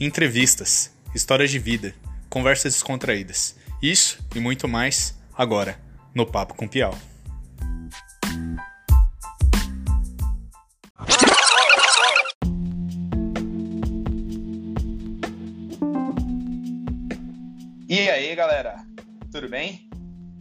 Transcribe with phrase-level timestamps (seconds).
[0.00, 1.92] entrevistas, histórias de vida,
[2.28, 3.56] conversas descontraídas.
[3.82, 5.78] Isso e muito mais agora
[6.14, 6.96] no Papo com Piau.
[17.88, 18.76] E aí, galera?
[19.32, 19.88] Tudo bem?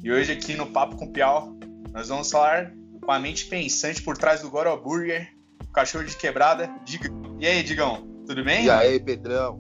[0.04, 1.58] E hoje aqui no Papo com Piau,
[1.92, 2.72] nós vamos falar
[3.02, 7.38] com a mente pensante por trás do Goro Burger, o cachorro de quebrada, Digão.
[7.40, 8.17] E aí, Digão?
[8.28, 8.66] Tudo bem?
[8.66, 9.58] E aí, Pedrão?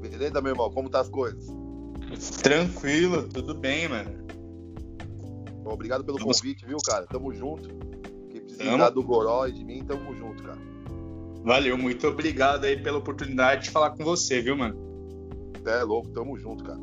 [0.00, 0.70] Beleza, meu irmão?
[0.70, 1.46] Como tá as coisas?
[2.42, 4.26] Tranquilo, tudo bem, mano.
[5.62, 6.32] Bom, obrigado pelo tamo...
[6.32, 7.06] convite, viu, cara?
[7.06, 7.68] Tamo junto.
[8.30, 8.90] Quem precisar tamo...
[8.90, 10.58] do Goró e de mim, tamo junto, cara.
[11.44, 14.74] Valeu, muito obrigado aí pela oportunidade de falar com você, viu, mano?
[15.66, 16.80] É louco, tamo junto, cara.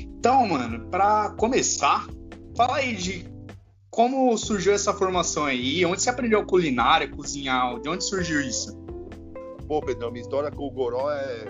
[0.00, 2.08] Então, mano, pra começar,
[2.56, 3.26] fala aí de
[3.90, 8.84] como surgiu essa formação aí, onde você aprendeu culinária, cozinhar, de onde surgiu isso?
[9.66, 11.44] Pô, Pedrão, minha história com o Goró é,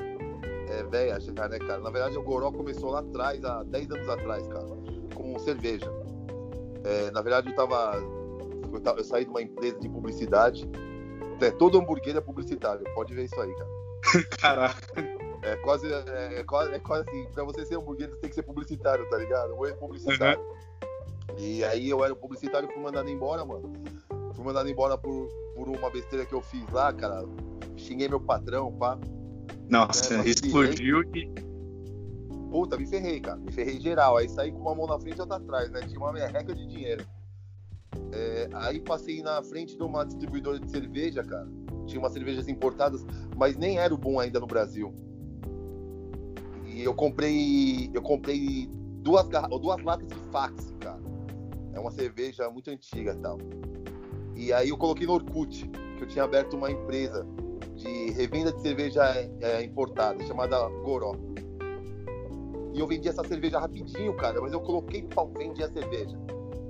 [0.68, 1.78] é velha já, né, cara?
[1.78, 4.66] Na verdade, o Goró começou lá atrás, há 10 anos atrás, cara,
[5.14, 5.90] com cerveja.
[6.84, 7.96] É, na verdade, eu tava,
[8.72, 10.68] eu tava, Eu saí de uma empresa de publicidade.
[11.40, 13.70] É, todo hambúrguer é publicitário, pode ver isso aí, cara.
[14.40, 15.24] Caraca.
[15.42, 18.34] É quase, é, é, quase, é quase assim, pra você ser hambúrguer, você tem que
[18.34, 19.54] ser publicitário, tá ligado?
[19.56, 20.40] Ou é publicitário.
[20.40, 21.36] Uhum.
[21.36, 23.72] E aí eu era publicitário e fui mandado embora, mano.
[24.34, 27.24] Fui mandado embora por, por uma besteira que eu fiz lá, cara
[27.84, 28.98] xinguei meu patrão, pá.
[29.68, 31.30] Nossa, é, explodiu e.
[32.50, 33.36] Puta, me ferrei, cara.
[33.36, 34.16] Me ferrei geral.
[34.16, 35.80] Aí saí com uma mão na frente e outra atrás, né?
[35.80, 37.04] Tinha uma merreca de dinheiro.
[38.12, 41.48] É, aí passei na frente de uma distribuidora de cerveja, cara.
[41.86, 43.04] Tinha umas cervejas importadas,
[43.36, 44.94] mas nem era o bom ainda no Brasil.
[46.66, 47.90] E eu comprei.
[47.92, 48.68] Eu comprei
[49.02, 49.26] duas,
[49.60, 51.02] duas latas de fax, cara.
[51.72, 53.38] É uma cerveja muito antiga e tal.
[54.36, 57.26] E aí eu coloquei no Orkut, que eu tinha aberto uma empresa
[57.64, 59.02] de revenda de cerveja
[59.40, 61.16] é, importada, chamada Goró.
[62.72, 66.18] E eu vendi essa cerveja rapidinho, cara, mas eu coloquei pau, vendi a cerveja.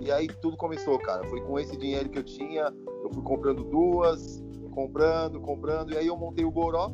[0.00, 1.24] E aí tudo começou, cara.
[1.28, 6.06] Foi com esse dinheiro que eu tinha, eu fui comprando duas, comprando, comprando, e aí
[6.06, 6.92] eu montei o Goró.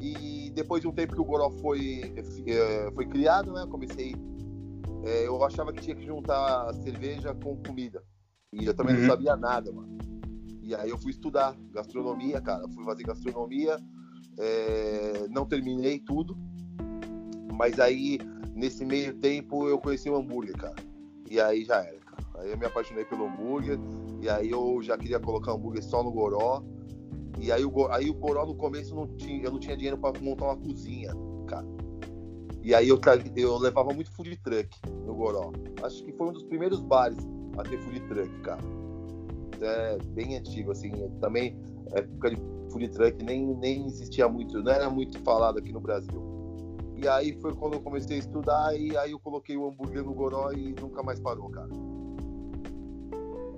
[0.00, 2.14] E depois de um tempo que o Goró foi,
[2.46, 4.14] é, foi criado, né, comecei.
[5.04, 8.02] É, eu achava que tinha que juntar cerveja com comida.
[8.52, 9.02] E eu também uhum.
[9.02, 9.98] não sabia nada, mano.
[10.70, 12.68] E aí eu fui estudar gastronomia, cara.
[12.68, 13.76] Fui fazer gastronomia,
[14.38, 16.38] é, não terminei tudo.
[17.52, 18.20] Mas aí,
[18.54, 20.76] nesse meio tempo, eu conheci o hambúrguer, cara.
[21.28, 22.24] E aí já era, cara.
[22.36, 23.80] Aí eu me apaixonei pelo hambúrguer.
[24.22, 26.62] E aí eu já queria colocar hambúrguer só no goró.
[27.40, 30.20] E aí o, aí o goró no começo não tinha, eu não tinha dinheiro para
[30.20, 31.10] montar uma cozinha,
[31.48, 31.66] cara.
[32.62, 33.00] E aí eu,
[33.34, 34.68] eu levava muito food truck
[35.04, 35.50] no goró.
[35.82, 37.18] Acho que foi um dos primeiros bares
[37.58, 38.62] a ter food truck, cara
[39.62, 40.90] é bem antigo, assim.
[41.20, 41.56] Também,
[41.92, 42.36] época de
[42.70, 46.30] food truck nem, nem existia muito, não era muito falado aqui no Brasil.
[46.96, 50.12] E aí foi quando eu comecei a estudar e aí eu coloquei o hambúrguer no
[50.12, 51.68] goró e nunca mais parou, cara.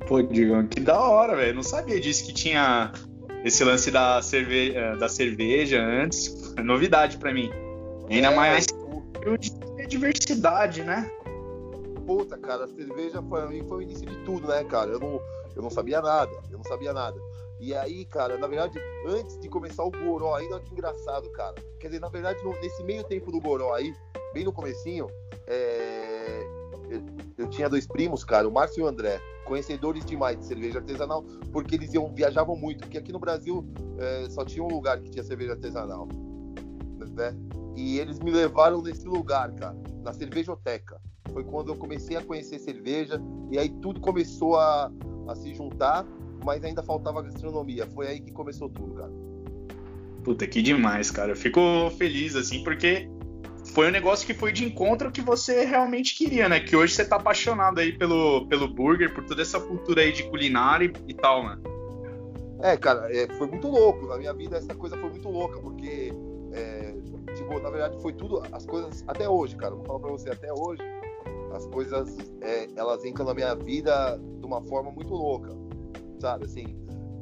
[0.07, 1.55] Pô, Digão, que da hora, velho.
[1.55, 2.93] Não sabia disso que tinha
[3.45, 6.55] esse lance da, cerve eh, da cerveja antes.
[6.57, 7.51] É novidade para mim.
[8.09, 11.11] Ainda é, mais de diversidade, né?
[12.07, 14.91] Puta, cara, a cerveja pra mim foi o início de tudo, né, cara?
[14.91, 15.21] Eu não,
[15.55, 17.19] eu não sabia nada, eu não sabia nada.
[17.63, 18.77] E aí, cara, na verdade,
[19.07, 21.55] antes de começar o Goró, ainda que engraçado, cara.
[21.79, 23.95] Quer dizer, na verdade, nesse meio tempo do Goró aí,
[24.35, 25.07] bem no comecinho,
[25.47, 26.43] é...
[26.91, 27.03] eu,
[27.39, 31.23] eu, tinha dois primos, cara, o Márcio e o André, conhecedores demais de cerveja artesanal,
[31.53, 33.65] porque eles iam, viajavam muito, porque aqui no Brasil
[33.99, 36.09] é, só tinha um lugar que tinha cerveja artesanal,
[37.15, 37.37] né?
[37.77, 41.01] E eles me levaram nesse lugar, cara, na cervejoteca.
[41.33, 43.21] Foi quando eu comecei a conhecer cerveja,
[43.51, 44.91] e aí tudo começou a,
[45.29, 46.07] a se juntar,
[46.45, 47.87] mas ainda faltava gastronomia.
[47.87, 49.13] Foi aí que começou tudo, cara.
[50.25, 51.33] Puta, que demais, cara.
[51.33, 51.61] Eu fico
[51.99, 53.09] feliz, assim, porque
[53.73, 56.61] foi um negócio que foi de encontro que você realmente queria, né?
[56.61, 60.25] Que hoje você tá apaixonado aí pelo, pelo burger, por toda essa cultura aí de
[60.25, 61.59] culinária e, tal, né?
[62.61, 64.07] É, cara, é, foi muito louco.
[64.07, 66.13] Na minha vida essa coisa foi muito louca, porque,
[66.53, 66.95] é,
[67.35, 70.53] tipo, na verdade foi tudo, as coisas, até hoje, cara, vou falar pra você, até
[70.53, 70.83] hoje,
[71.55, 74.21] as coisas, é, elas entram na minha vida
[74.53, 75.51] uma forma muito louca,
[76.21, 76.45] sabe?
[76.45, 76.77] Assim,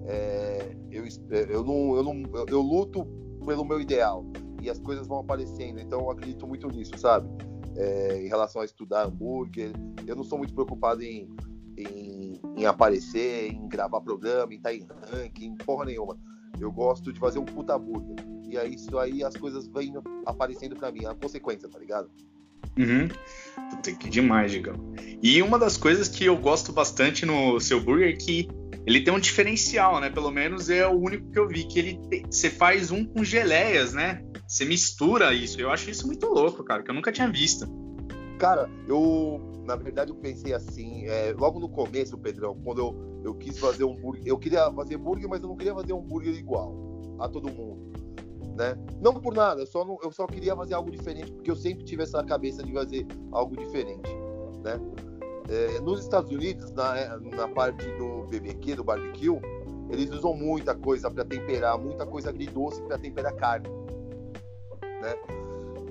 [0.06, 3.06] é, eu, eu, não, eu, não, eu, eu, luto
[3.44, 4.24] pelo meu ideal
[4.62, 7.28] e as coisas vão aparecendo, então eu acredito muito nisso, sabe?
[7.76, 9.72] É, em relação a estudar hambúrguer,
[10.06, 11.28] eu não sou muito preocupado em,
[11.76, 16.18] em, em aparecer, em gravar programa, em estar em ranking, porra nenhuma.
[16.58, 18.16] Eu gosto de fazer um puta hambúrguer.
[18.48, 19.92] E aí, isso aí as coisas vêm
[20.26, 22.10] aparecendo para mim, a consequência, tá ligado?
[22.78, 23.08] Uhum.
[23.70, 24.74] Puta, que demais, Digão.
[25.22, 28.48] E uma das coisas que eu gosto bastante no seu burger é que
[28.86, 30.10] ele tem um diferencial, né?
[30.10, 33.92] Pelo menos é o único que eu vi, que ele você faz um com geleias,
[33.92, 34.22] né?
[34.48, 35.60] Você mistura isso.
[35.60, 37.66] Eu acho isso muito louco, cara, que eu nunca tinha visto.
[38.38, 43.34] Cara, eu na verdade eu pensei assim, é, logo no começo, Pedrão, quando eu, eu
[43.34, 46.34] quis fazer um hambúrguer, eu queria fazer hambúrguer, mas eu não queria fazer um hambúrguer
[46.34, 47.89] igual a todo mundo.
[48.56, 48.76] Né?
[49.00, 51.84] Não por nada, eu só, não, eu só queria fazer algo diferente, porque eu sempre
[51.84, 54.10] tive essa cabeça de fazer algo diferente.
[54.62, 54.78] Né?
[55.48, 59.40] É, nos Estados Unidos, na, na parte do BBQ, do barbecue,
[59.90, 63.68] eles usam muita coisa para temperar, muita coisa agridoce para temperar carne.
[65.00, 65.14] Né?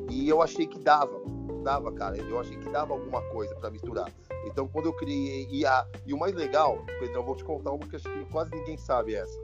[0.10, 1.20] E eu achei que dava,
[1.64, 2.18] dava, cara.
[2.18, 4.12] Eu achei que dava alguma coisa para misturar.
[4.46, 5.48] Então, quando eu criei.
[5.52, 8.26] E, a, e o mais legal, Pedro, eu vou te contar uma que acho que
[8.32, 9.38] quase ninguém sabe essa.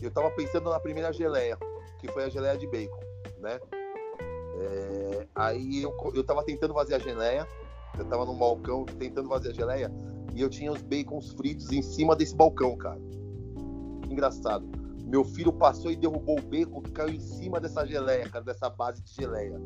[0.00, 1.58] Eu tava pensando na primeira geleia,
[2.00, 3.00] que foi a geleia de bacon,
[3.38, 3.60] né?
[4.62, 7.46] É, aí eu, eu tava tentando fazer a geleia
[7.98, 9.92] eu tava num balcão tentando fazer a geleia
[10.34, 13.00] e eu tinha os bacons fritos em cima desse balcão, cara.
[14.02, 14.66] Que engraçado.
[15.04, 18.70] Meu filho passou e derrubou o bacon que caiu em cima dessa geleia, cara, dessa
[18.70, 19.60] base de geleia.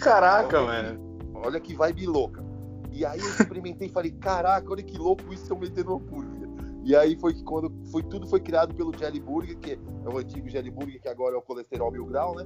[0.00, 1.18] Caraca, mano.
[1.34, 2.44] Olha que vibe louca.
[2.90, 6.45] E aí eu experimentei e falei, caraca, olha que louco isso eu metendo no hambúrguer.
[6.86, 10.18] E aí foi que quando foi, tudo foi criado pelo Jelly Burger, que é o
[10.18, 12.44] antigo Jelly Burger, que agora é o colesterol mil grau, né?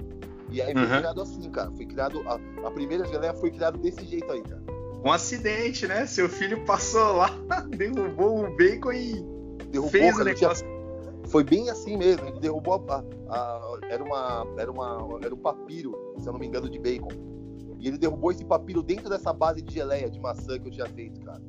[0.50, 0.88] E aí foi uhum.
[0.88, 1.70] criado assim, cara.
[1.72, 2.22] Foi criado.
[2.26, 4.62] A, a primeira geleia foi criada desse jeito aí, cara.
[5.04, 6.06] Um acidente, né?
[6.06, 7.28] Seu filho passou lá,
[7.68, 9.12] derrubou o bacon e
[9.70, 10.66] derrubou, fez o negócio.
[10.66, 11.28] Tinha...
[11.28, 12.26] Foi bem assim mesmo.
[12.26, 16.46] Ele derrubou a, a, era uma era uma era um papiro, se eu não me
[16.46, 17.12] engano, de bacon.
[17.78, 20.86] E ele derrubou esse papiro dentro dessa base de geleia de maçã que eu tinha
[20.86, 21.42] feito, cara.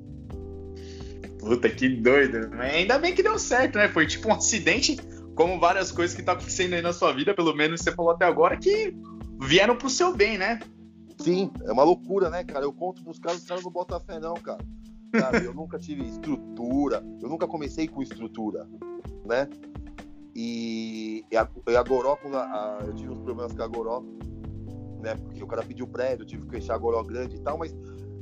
[1.42, 2.50] Puta, que doido.
[2.56, 3.90] Mas ainda bem que deu certo, né?
[3.90, 4.98] Foi tipo um acidente
[5.36, 8.26] como várias coisas que tá acontecendo aí na sua vida, pelo menos você falou até
[8.26, 8.96] agora, que
[9.40, 10.60] vieram pro seu bem, né?
[11.20, 12.66] Sim, é uma loucura, né, cara?
[12.66, 14.64] Eu conto pros caras, os caras não botam fé, não, cara.
[15.20, 18.68] Sabe, eu nunca tive estrutura, eu nunca comecei com estrutura,
[19.26, 19.48] né?
[20.36, 24.04] E, e, a, e a Goró, a, a, eu tive uns problemas com a Goró,
[25.02, 25.16] né?
[25.16, 27.76] Porque o cara pediu prédio, eu tive que fechar a Goró grande e tal, mas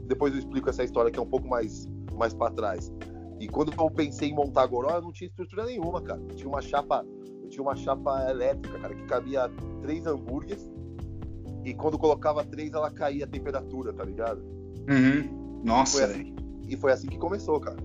[0.07, 2.91] depois eu explico essa história que é um pouco mais, mais para trás.
[3.39, 6.19] E quando eu pensei em montar a Goró, eu não tinha estrutura nenhuma, cara.
[6.29, 7.05] Eu tinha uma chapa,
[7.41, 9.49] eu tinha uma chapa elétrica, cara, que cabia
[9.81, 10.69] três hambúrgueres.
[11.63, 14.41] E quando colocava três, ela caía a temperatura, tá ligado?
[14.89, 15.61] Uhum.
[15.63, 16.03] Nossa.
[16.03, 16.35] E foi, assim,
[16.67, 17.77] e foi assim que começou, cara.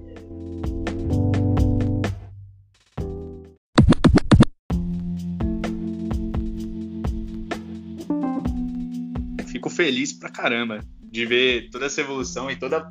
[9.46, 12.88] Fico feliz pra caramba de ver toda essa evolução e toda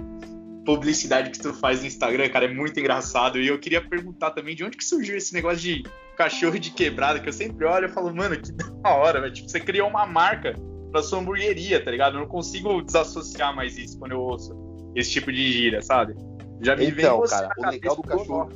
[0.64, 3.40] publicidade que tu faz no Instagram, cara, é muito engraçado.
[3.40, 5.84] E eu queria perguntar também de onde que surgiu esse negócio de
[6.18, 8.52] cachorro de quebrada, que eu sempre olho e falo, mano, que
[8.82, 9.34] da hora, velho.
[9.34, 10.56] Tipo, você criou uma marca
[10.92, 12.16] pra sua hamburgueria, tá ligado?
[12.16, 14.54] Eu não consigo desassociar mais isso quando eu ouço
[14.96, 16.16] esse tipo de gíria, sabe?
[16.62, 18.50] Já me então, vem cara, o legal do cachorro.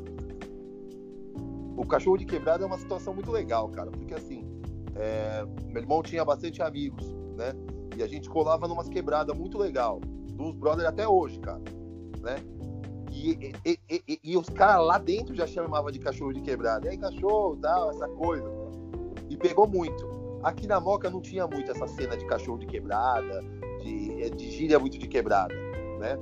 [1.75, 4.43] O cachorro de quebrada é uma situação muito legal, cara, porque assim,
[4.95, 5.45] é...
[5.67, 7.05] meu irmão tinha bastante amigos,
[7.35, 7.53] né?
[7.95, 9.99] E a gente colava numas quebradas muito legal.
[10.33, 11.61] Dos brothers até hoje, cara
[12.19, 12.35] né?
[13.11, 16.87] E, e, e, e os caras lá dentro já chamavam de cachorro de quebrada.
[16.87, 18.47] E aí, cachorro, tal, essa coisa.
[19.29, 20.17] E pegou muito.
[20.43, 23.43] Aqui na Moca não tinha muito essa cena de cachorro de quebrada,
[23.81, 25.53] de, de gíria muito de quebrada,
[25.99, 26.17] né?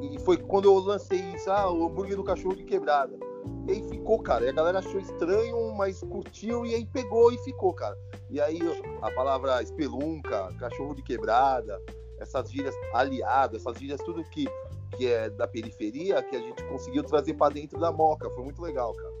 [0.00, 3.18] E foi quando eu lancei isso, ah, o hambúrguer do cachorro de quebrada.
[3.66, 4.44] E aí ficou, cara.
[4.44, 7.96] E a galera achou estranho, mas curtiu e aí pegou e ficou, cara.
[8.30, 8.60] E aí
[9.02, 11.80] a palavra espelunca, cachorro de quebrada,
[12.18, 14.46] essas gírias aliadas, essas gírias tudo que,
[14.96, 18.30] que é da periferia, que a gente conseguiu trazer para dentro da Moca.
[18.30, 19.16] Foi muito legal, cara.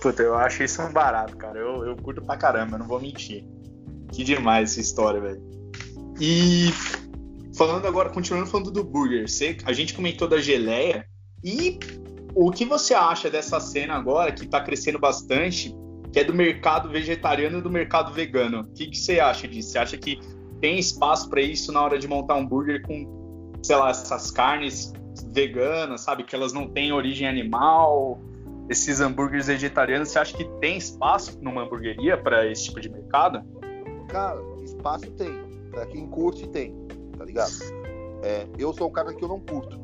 [0.00, 1.58] Puta, eu acho isso um barato, cara.
[1.58, 3.44] Eu, eu curto pra caramba, não vou mentir.
[4.12, 5.42] Que demais essa história, velho.
[6.20, 6.70] E
[7.54, 11.06] falando agora, continuando falando do burger, você, a gente comentou da geleia.
[11.44, 11.78] E
[12.34, 15.74] o que você acha dessa cena agora, que tá crescendo bastante,
[16.12, 18.60] que é do mercado vegetariano e do mercado vegano?
[18.60, 19.70] O que, que você acha disso?
[19.70, 20.18] Você acha que
[20.60, 24.92] tem espaço para isso na hora de montar um burger com, sei lá, essas carnes
[25.32, 26.24] veganas, sabe?
[26.24, 28.20] Que elas não têm origem animal,
[28.68, 30.08] esses hambúrgueres vegetarianos.
[30.08, 33.42] Você acha que tem espaço numa hamburgueria para esse tipo de mercado?
[34.08, 35.32] Cara, espaço tem.
[35.70, 36.74] Para quem curte, tem,
[37.16, 37.52] tá ligado?
[38.22, 39.78] É, eu sou um cara que eu não curto.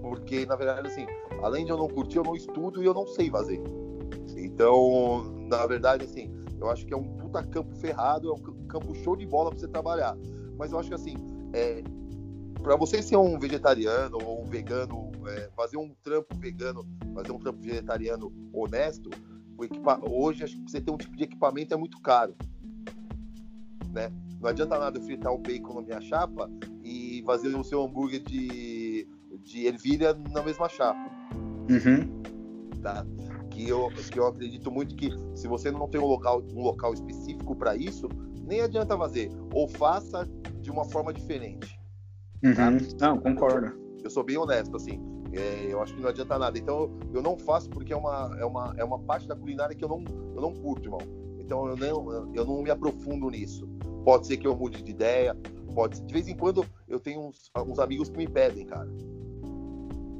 [0.00, 1.06] Porque, na verdade, assim,
[1.42, 3.60] além de eu não curtir, eu não estudo e eu não sei fazer.
[4.36, 8.94] Então, na verdade, assim, eu acho que é um puta campo ferrado, é um campo
[8.94, 10.16] show de bola para você trabalhar.
[10.56, 11.14] Mas eu acho que assim,
[11.52, 11.82] é,
[12.62, 17.38] para você ser um vegetariano ou um vegano, é, fazer um trampo vegano, fazer um
[17.38, 19.10] trampo vegetariano honesto,
[19.64, 20.00] equipa...
[20.02, 22.34] hoje acho que você ter um tipo de equipamento é muito caro.
[23.92, 24.10] Né?
[24.40, 26.50] Não adianta nada eu fritar o bacon na minha chapa
[26.84, 29.08] e fazer o seu hambúrguer de,
[29.42, 31.10] de ervilha na mesma chapa.
[31.68, 32.22] Uhum.
[32.82, 33.04] Tá?
[33.50, 36.94] Que eu, que eu acredito muito que se você não tem um local, um local
[36.94, 38.08] específico para isso,
[38.50, 39.30] nem adianta fazer.
[39.54, 40.28] Ou faça
[40.60, 41.80] de uma forma diferente.
[42.42, 42.54] Uhum.
[42.98, 43.08] Tá?
[43.08, 43.72] Não, concordo.
[44.02, 45.00] Eu sou bem honesto, assim.
[45.32, 46.58] É, eu acho que não adianta nada.
[46.58, 49.84] Então eu não faço porque é uma, é uma, é uma parte da culinária que
[49.84, 50.04] eu não,
[50.34, 51.00] eu não curto, irmão.
[51.38, 53.68] Então eu não, eu não me aprofundo nisso.
[54.04, 55.36] Pode ser que eu mude de ideia,
[55.74, 58.88] pode De vez em quando eu tenho uns, uns amigos que me pedem, cara.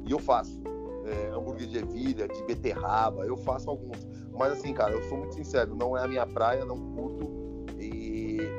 [0.07, 0.61] E eu faço.
[1.03, 4.07] É, hambúrguer de ervilha, de beterraba, eu faço alguns.
[4.37, 7.40] Mas assim, cara, eu sou muito sincero, não é a minha praia, não curto.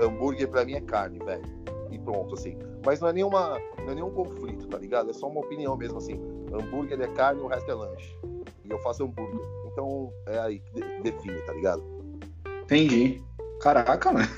[0.00, 1.42] Hambúrguer pra mim é carne, velho.
[1.90, 2.58] E pronto, assim.
[2.84, 3.60] Mas não é nenhuma.
[3.78, 5.10] Não é nenhum conflito, tá ligado?
[5.10, 6.20] É só uma opinião mesmo, assim.
[6.52, 8.16] Hambúrguer é carne, o resto é lanche.
[8.64, 9.40] E eu faço hambúrguer.
[9.70, 11.82] Então é aí que define, tá ligado?
[12.62, 13.22] Entendi.
[13.60, 14.28] Caraca, mano.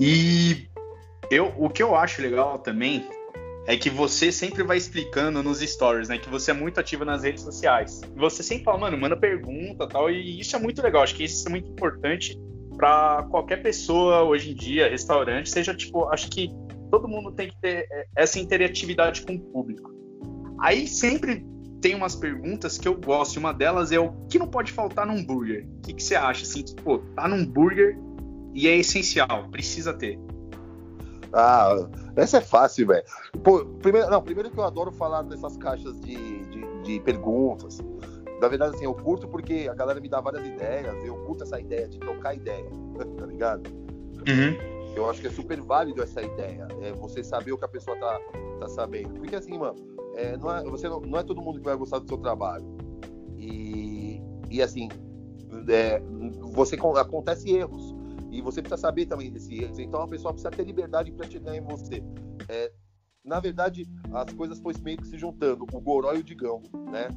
[0.00, 0.68] E
[1.30, 3.08] eu, o que eu acho legal também
[3.66, 6.16] é que você sempre vai explicando nos stories, né?
[6.16, 8.00] Que você é muito ativa nas redes sociais.
[8.16, 10.10] Você sempre fala, mano, manda pergunta tal.
[10.10, 11.02] E isso é muito legal.
[11.02, 12.40] Acho que isso é muito importante
[12.78, 16.48] para qualquer pessoa hoje em dia, restaurante, seja tipo, acho que
[16.92, 19.90] todo mundo tem que ter é, essa interatividade com o público.
[20.60, 21.44] Aí sempre
[21.80, 25.04] tem umas perguntas que eu gosto, e uma delas é o que não pode faltar
[25.04, 25.66] num burger?
[25.78, 27.98] O que, que você acha, assim, que, pô, tá num burger
[28.54, 30.18] e é essencial, precisa ter?
[31.32, 31.74] Ah,
[32.16, 33.04] essa é fácil, velho.
[33.82, 36.16] Primeiro, não, primeiro que eu adoro falar dessas caixas de,
[36.46, 37.78] de, de, perguntas.
[38.40, 41.58] Na verdade, assim, eu curto porque a galera me dá várias ideias, eu curto essa
[41.60, 42.70] ideia de trocar ideia,
[43.18, 43.68] tá ligado?
[43.68, 44.94] Uhum.
[44.94, 47.96] Eu acho que é super válido essa ideia, é você saber o que a pessoa
[47.98, 48.20] tá,
[48.60, 49.14] tá sabendo.
[49.14, 49.76] Porque assim, mano,
[50.14, 52.64] é, não, é, você não, não é todo mundo que vai gostar do seu trabalho.
[53.36, 54.88] E, e assim,
[55.68, 56.02] é,
[56.52, 57.94] você acontece erros.
[58.30, 59.80] E você precisa saber também desse erro.
[59.80, 62.02] Então a pessoa precisa ter liberdade para chegar em você.
[62.48, 62.72] É,
[63.24, 67.08] na verdade, as coisas foram meio que se juntando, o Goró e o Digão, né?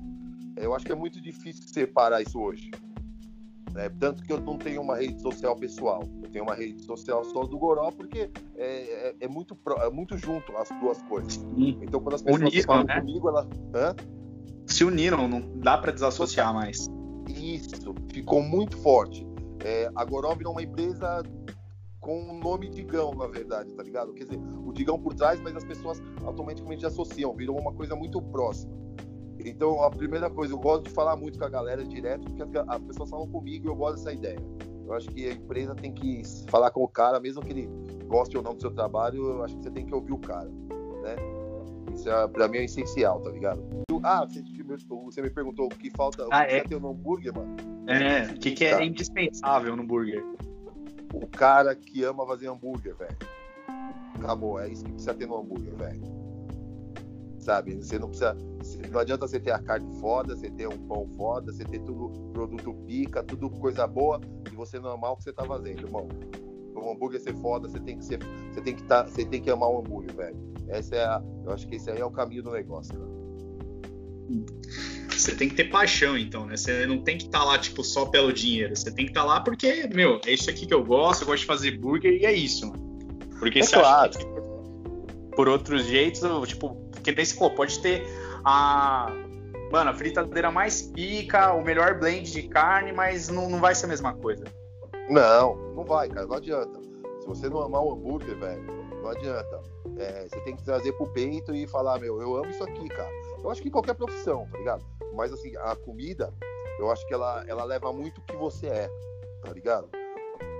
[0.62, 2.72] Eu acho que é muito difícil separar isso hoje.
[3.75, 6.03] É, tanto que eu não tenho uma rede social pessoal.
[6.22, 10.18] Eu tenho uma rede social só do Goró, porque é, é, é muito, é muito
[10.18, 11.34] junto as duas coisas.
[11.34, 11.80] Sim.
[11.82, 13.00] Então, quando as pessoas Uniram, falam né?
[13.00, 13.48] comigo, elas.
[13.74, 13.96] Hã?
[14.65, 16.89] Se uniram, não dá para desassociar mais.
[17.30, 19.25] Isso, ficou muito forte.
[19.63, 21.24] É, a Goró virou uma empresa
[22.00, 24.13] com o nome Digão, na verdade, tá ligado?
[24.13, 28.22] Quer dizer, o Digão por trás, mas as pessoas automaticamente associam, virou uma coisa muito
[28.22, 28.74] próxima.
[29.46, 32.82] Então, a primeira coisa, eu gosto de falar muito com a galera direto, porque as
[32.84, 34.40] pessoas falam comigo e eu gosto dessa ideia.
[34.86, 37.70] Eu acho que a empresa tem que falar com o cara, mesmo que ele
[38.08, 40.50] goste ou não do seu trabalho, eu acho que você tem que ouvir o cara,
[41.02, 41.16] né?
[41.94, 43.64] Isso é, pra mim é essencial, tá ligado?
[44.04, 46.64] Ah, você, me perguntou o que falta, ah, o que é?
[46.64, 47.56] ter no hambúrguer, mano?
[47.88, 50.24] É, o que, que é indispensável no burger?
[51.14, 53.18] O cara que ama fazer hambúrguer, velho.
[54.16, 56.21] Acabou, é isso que precisa ter no hambúrguer, velho.
[57.42, 57.76] Sabe?
[57.76, 58.38] Você não precisa
[58.92, 62.10] não adianta você ter a carne foda, você ter um pão foda, você ter tudo
[62.32, 64.22] produto pica, tudo coisa boa
[64.52, 66.08] e você não amar o que você tá fazendo, irmão.
[66.74, 68.20] Para um hambúrguer ser foda, você tem que ser,
[68.52, 70.38] você tem que tá, você tem que amar o hambúrguer, velho.
[70.68, 73.22] Essa é a, eu acho que esse aí é o caminho do negócio, cara.
[75.10, 76.56] Você tem que ter paixão, então, né?
[76.56, 78.76] Você não tem que estar tá lá, tipo, só pelo dinheiro.
[78.76, 81.28] Você tem que estar tá lá porque, meu, é isso aqui que eu gosto, eu
[81.28, 82.82] gosto de fazer burger e é isso, mano.
[83.38, 84.10] Porque é claro.
[84.10, 84.42] acha que
[85.36, 88.04] por outros jeitos, tipo, porque daí você falou, pode ter
[88.44, 89.12] a
[89.72, 93.86] mano, a fritadeira mais pica, o melhor blend de carne, mas não, não vai ser
[93.86, 94.44] a mesma coisa.
[95.10, 96.80] Não, não vai, cara, não adianta.
[97.22, 98.64] Se você não amar o hambúrguer, velho,
[99.02, 99.62] não adianta.
[99.98, 103.10] É, você tem que trazer pro peito e falar, meu, eu amo isso aqui, cara.
[103.42, 104.84] Eu acho que em qualquer profissão, tá ligado?
[105.14, 106.34] Mas assim, a comida,
[106.80, 108.90] eu acho que ela, ela leva muito o que você é,
[109.42, 109.90] tá ligado?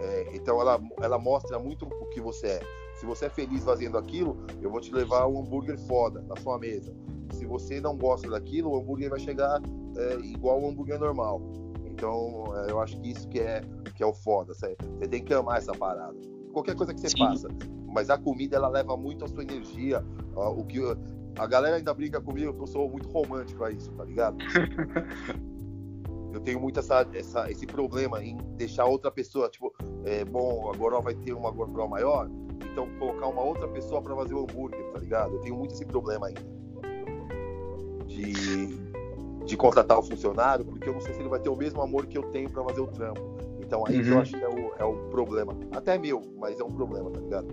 [0.02, 2.60] É, então ela, ela mostra muito o que você é.
[3.02, 6.58] Se você é feliz fazendo aquilo, eu vou te levar um hambúrguer foda na sua
[6.58, 6.96] mesa
[7.42, 9.60] se você não gosta daquilo, o hambúrguer vai chegar
[9.98, 11.42] é, igual o hambúrguer normal.
[11.86, 13.62] Então, é, eu acho que isso que é,
[13.96, 14.54] que é o foda.
[14.54, 16.16] Você, você tem que amar essa parada.
[16.54, 17.18] Qualquer coisa que você Sim.
[17.18, 17.48] faça.
[17.88, 20.06] Mas a comida, ela leva muito a sua energia.
[20.36, 20.80] Ó, o que,
[21.36, 24.38] a galera ainda brinca comigo que eu sou muito romântico a isso, tá ligado?
[26.34, 29.74] eu tenho muito essa, essa, esse problema em deixar outra pessoa, tipo,
[30.06, 32.30] é, bom, agora vai ter uma goró maior,
[32.66, 35.36] então colocar uma outra pessoa para fazer o hambúrguer, tá ligado?
[35.36, 36.42] Eu tenho muito esse problema ainda
[38.12, 38.78] de,
[39.46, 42.06] de contratar o funcionário, porque eu não sei se ele vai ter o mesmo amor
[42.06, 43.22] que eu tenho para fazer o trampo.
[43.60, 44.08] Então aí uhum.
[44.08, 45.58] eu acho que é o, é o problema.
[45.72, 47.48] Até meu, mas é um problema, tá ligado?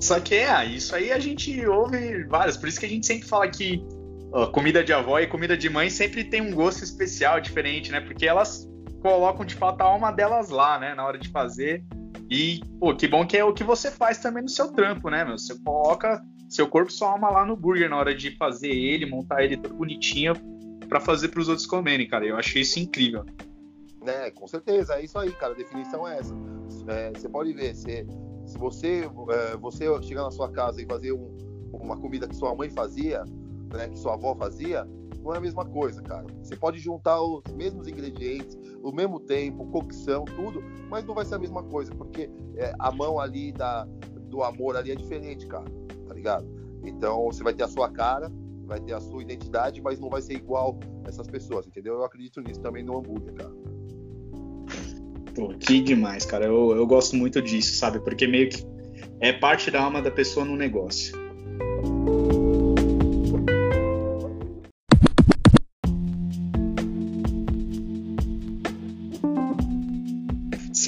[0.00, 3.28] Só que é, isso aí a gente ouve várias, por isso que a gente sempre
[3.28, 3.86] fala que
[4.32, 8.00] ó, comida de avó e comida de mãe sempre tem um gosto especial, diferente, né?
[8.00, 8.68] Porque elas
[9.00, 11.84] colocam de fato a alma delas lá, né, na hora de fazer.
[12.32, 15.22] E, pô, que bom que é o que você faz também no seu trampo, né,
[15.22, 15.36] meu?
[15.36, 19.44] Você coloca seu corpo só ama lá no burger na hora de fazer ele, montar
[19.44, 20.32] ele todo bonitinho
[20.88, 22.24] para fazer para os outros comerem, cara.
[22.24, 23.26] Eu achei isso incrível.
[24.06, 25.52] É, com certeza, é isso aí, cara.
[25.52, 26.34] A definição é essa.
[26.88, 28.06] É, você pode ver, se,
[28.46, 31.36] se você, é, você chegar na sua casa e fazer um,
[31.70, 33.24] uma comida que sua mãe fazia,
[33.74, 34.88] né, que sua avó fazia,
[35.22, 36.26] não é a mesma coisa, cara.
[36.42, 41.36] Você pode juntar os mesmos ingredientes, o mesmo tempo, cocção, tudo, mas não vai ser
[41.36, 43.84] a mesma coisa, porque é, a mão ali da,
[44.28, 45.66] do amor ali é diferente, cara,
[46.08, 46.46] tá ligado?
[46.84, 48.30] Então você vai ter a sua cara,
[48.64, 51.94] vai ter a sua identidade, mas não vai ser igual essas pessoas, entendeu?
[51.94, 53.52] Eu acredito nisso também no hambúrguer, cara.
[55.34, 56.46] Pô, que demais, cara.
[56.46, 58.00] Eu, eu gosto muito disso, sabe?
[58.00, 58.66] Porque meio que
[59.20, 61.21] é parte da alma da pessoa no negócio.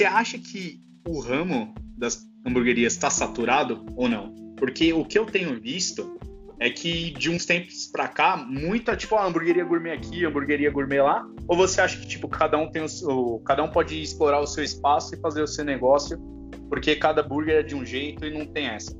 [0.05, 4.33] Acha que o ramo das hamburguerias está saturado ou não?
[4.57, 6.17] Porque o que eu tenho visto
[6.59, 11.01] é que de uns tempos pra cá, muita, tipo, a hamburgueria gourmet aqui, hamburgueria gourmet
[11.01, 14.39] lá, ou você acha que, tipo, cada um tem o seu, cada um pode explorar
[14.39, 16.17] o seu espaço e fazer o seu negócio,
[16.69, 18.95] porque cada burger é de um jeito e não tem essa?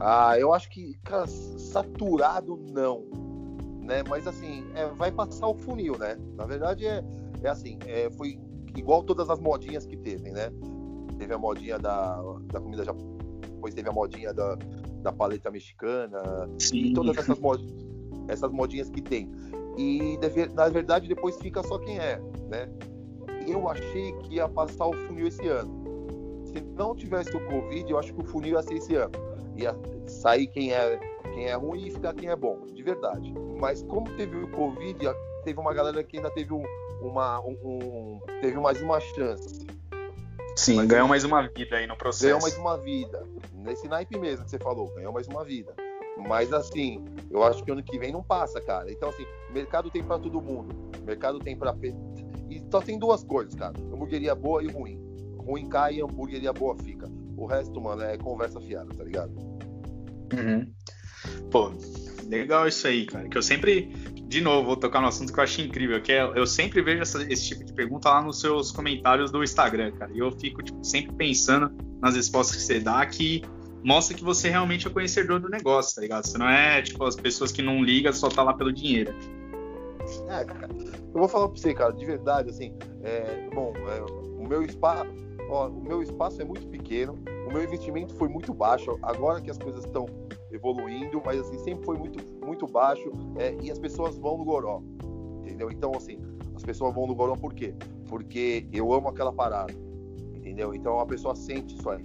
[0.00, 3.04] Ah, eu acho que, cara, saturado não,
[3.82, 4.02] né?
[4.08, 6.16] Mas assim, é, vai passar o funil, né?
[6.36, 7.02] Na verdade é,
[7.42, 8.38] é assim, é, foi
[8.78, 10.50] igual todas as modinhas que teve, né?
[11.18, 14.56] Teve a modinha da, da comida japonesa, depois teve a modinha da,
[15.02, 16.20] da paleta mexicana,
[16.58, 16.76] Sim.
[16.76, 17.62] e todas essas, mod,
[18.28, 19.30] essas modinhas que tem.
[19.76, 20.18] E
[20.54, 22.68] na verdade depois fica só quem é, né?
[23.46, 25.78] Eu achei que ia passar o funil esse ano.
[26.44, 29.12] Se não tivesse o Covid, eu acho que o funil ia ser esse ano.
[29.56, 30.98] Ia sair quem é,
[31.34, 33.32] quem é ruim e ficar quem é bom, de verdade.
[33.58, 34.98] Mas como teve o Covid,
[35.44, 36.62] teve uma galera que ainda teve um,
[37.00, 39.66] uma, um, um, teve mais uma chance.
[40.56, 42.24] Sim, Mas ganhou mais uma vida aí no processo.
[42.24, 43.22] Ganhou mais uma vida.
[43.54, 45.72] Nesse naipe mesmo que você falou, ganhou mais uma vida.
[46.26, 48.90] Mas assim, eu acho que ano que vem não passa, cara.
[48.90, 50.74] Então, assim, mercado tem para todo mundo.
[51.04, 51.74] Mercado tem para.
[52.50, 55.00] E só tem duas coisas, cara: hamburgueria boa e ruim.
[55.38, 57.08] Ruim cai e hamburgueria boa fica.
[57.36, 59.32] O resto, mano, é conversa fiada, tá ligado?
[60.32, 60.72] Uhum.
[61.50, 61.72] Pô,
[62.28, 63.28] legal isso aí, cara.
[63.28, 63.92] Que eu sempre
[64.28, 67.00] de novo, vou tocar no assunto que eu achei incrível, que é, eu sempre vejo
[67.00, 70.12] essa, esse tipo de pergunta lá nos seus comentários do Instagram, cara.
[70.12, 73.42] E eu fico tipo, sempre pensando nas respostas que você dá, que
[73.82, 76.26] mostra que você realmente é conhecedor do negócio, tá ligado?
[76.26, 79.14] Você não é, tipo, as pessoas que não ligam só tá lá pelo dinheiro.
[80.28, 84.02] É, cara, eu vou falar pra você, cara, de verdade, assim, é, bom, é,
[84.38, 85.10] o meu espaço,
[85.48, 89.50] ó, o meu espaço é muito pequeno, o meu investimento foi muito baixo, agora que
[89.50, 90.04] as coisas estão
[90.50, 94.82] evoluindo, mas assim, sempre foi muito, muito baixo é, e as pessoas vão no Goró,
[95.40, 95.70] entendeu?
[95.70, 96.18] Então, assim,
[96.54, 97.74] as pessoas vão no Goró por quê?
[98.08, 99.72] Porque eu amo aquela parada,
[100.34, 100.74] entendeu?
[100.74, 102.04] Então a pessoa sente isso aí.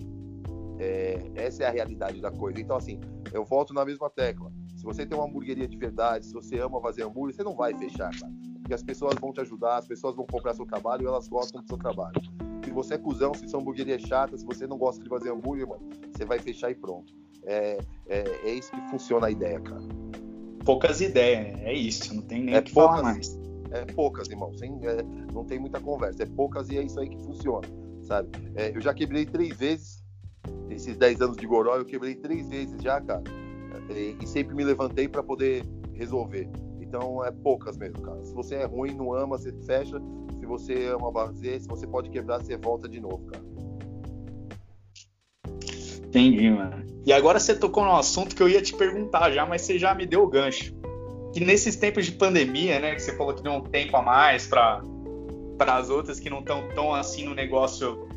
[0.79, 2.59] É, essa é a realidade da coisa.
[2.59, 2.99] Então, assim,
[3.31, 4.51] eu volto na mesma tecla.
[4.75, 7.73] Se você tem uma hamburgueria de verdade, se você ama fazer hambúrguer, você não vai
[7.73, 8.33] fechar, cara.
[8.59, 11.61] Porque as pessoas vão te ajudar, as pessoas vão comprar seu trabalho e elas gostam
[11.61, 12.21] do seu trabalho.
[12.63, 15.31] Se você é cuzão, se sua hamburgueria é chata, se você não gosta de fazer
[15.31, 17.13] hambúrguer, mano, você vai fechar e pronto.
[17.45, 17.77] É,
[18.07, 19.81] é, é isso que funciona a ideia, cara.
[20.65, 23.39] Poucas ideias, é isso, não tem nem é que poucas, falar mais.
[23.71, 25.03] É poucas, irmão, sem, é,
[25.33, 27.67] não tem muita conversa, é poucas e é isso aí que funciona,
[28.03, 28.29] sabe?
[28.55, 30.03] É, eu já quebrei três vezes,
[30.69, 33.23] esses 10 anos de Goró, eu quebrei três vezes já, cara,
[33.89, 36.49] e, e sempre me levantei para poder resolver.
[36.79, 38.23] Então é poucas mesmo, cara.
[38.23, 39.99] Se você é ruim, não ama, você fecha.
[40.39, 43.43] Se você ama fazer, se você pode quebrar, você volta de novo, cara.
[46.13, 46.85] Entendi, mano.
[47.07, 49.95] E agora você tocou no assunto que eu ia te perguntar já, mas você já
[49.95, 50.71] me deu o gancho.
[51.33, 54.45] Que nesses tempos de pandemia, né, que você falou que deu um tempo a mais
[54.45, 54.81] para
[55.57, 58.07] para as outras que não estão tão assim no negócio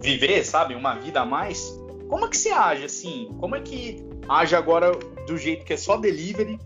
[0.00, 1.76] viver, sabe, uma vida a mais.
[2.08, 3.28] Como é que você age assim?
[3.38, 4.92] Como é que age agora
[5.26, 6.58] do jeito que é só delivery?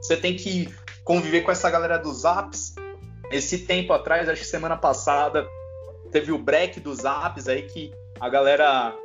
[0.00, 0.68] Você tem que
[1.04, 2.74] conviver com essa galera dos apps.
[3.30, 5.46] Esse tempo atrás, acho que semana passada,
[6.10, 8.96] teve o break dos apps aí que a galera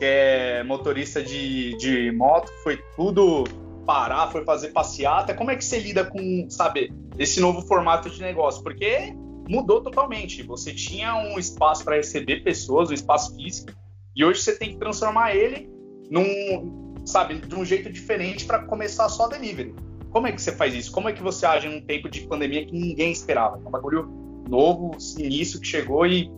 [0.00, 3.44] que é motorista de, de moto, foi tudo
[3.84, 5.34] parar, foi fazer passeata.
[5.34, 8.62] Como é que você lida com, sabe, esse novo formato de negócio?
[8.62, 9.14] Porque
[9.46, 10.42] mudou totalmente.
[10.42, 13.72] Você tinha um espaço para receber pessoas, um espaço físico,
[14.16, 15.68] e hoje você tem que transformar ele
[16.10, 19.74] num, sabe, de um jeito diferente para começar só delivery.
[20.10, 20.90] Como é que você faz isso?
[20.90, 23.60] Como é que você age num tempo de pandemia que ninguém esperava?
[23.62, 24.08] É um bagulho
[24.48, 26.30] novo, início que chegou e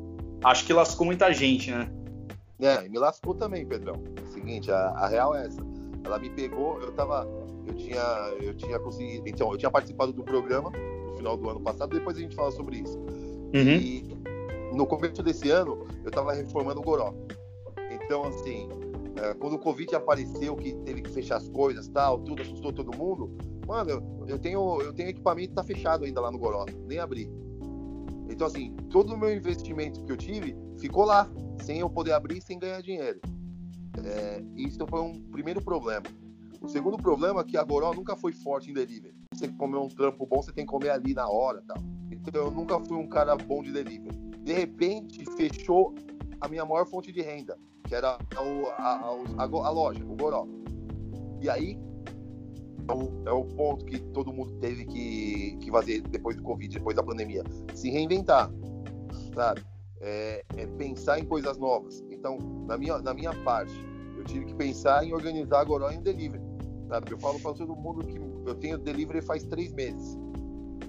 [0.42, 1.88] acho que lascou muita gente, né?
[2.62, 3.96] É, e me lascou também, Pedrão.
[4.16, 5.60] É o seguinte, a, a, real é essa.
[6.04, 7.28] Ela me pegou, eu tava.
[7.66, 8.02] Eu tinha,
[8.40, 9.28] eu tinha conseguido.
[9.28, 12.52] Então, eu tinha participado do programa no final do ano passado, depois a gente fala
[12.52, 12.96] sobre isso.
[12.98, 13.76] Uhum.
[13.76, 14.22] E
[14.72, 17.12] no começo desse ano, eu tava reformando o Goró.
[17.90, 18.68] Então, assim,
[19.16, 22.96] é, quando o Covid apareceu, que teve que fechar as coisas tal, tudo assustou todo
[22.96, 26.64] mundo, mano, eu, eu tenho, eu tenho equipamento que tá fechado ainda lá no Goró,
[26.86, 27.30] nem abri.
[28.42, 32.42] Então, assim, todo o meu investimento que eu tive ficou lá, sem eu poder abrir,
[32.42, 33.20] sem ganhar dinheiro.
[34.04, 36.02] É, isso foi um primeiro problema.
[36.60, 39.14] O segundo problema é que a Goró nunca foi forte em delivery.
[39.32, 41.76] Você comer um trampo bom, você tem que comer ali na hora tal.
[42.10, 44.10] Então, eu nunca fui um cara bom de delivery.
[44.42, 45.94] De repente, fechou
[46.40, 50.48] a minha maior fonte de renda, que era a, a, a, a loja, o Goró.
[51.40, 51.78] E aí
[52.88, 56.78] é o, é o, ponto que todo mundo teve que, que fazer depois do Covid,
[56.78, 57.44] depois da pandemia.
[57.74, 58.50] Se reinventar,
[59.34, 59.62] sabe?
[60.00, 62.04] É, é, pensar em coisas novas.
[62.10, 63.72] Então, na minha, na minha parte,
[64.16, 66.42] eu tive que pensar em organizar a Goró em um delivery.
[66.88, 67.12] Sabe?
[67.12, 70.18] Eu falo para todo mundo que eu tenho delivery faz três meses,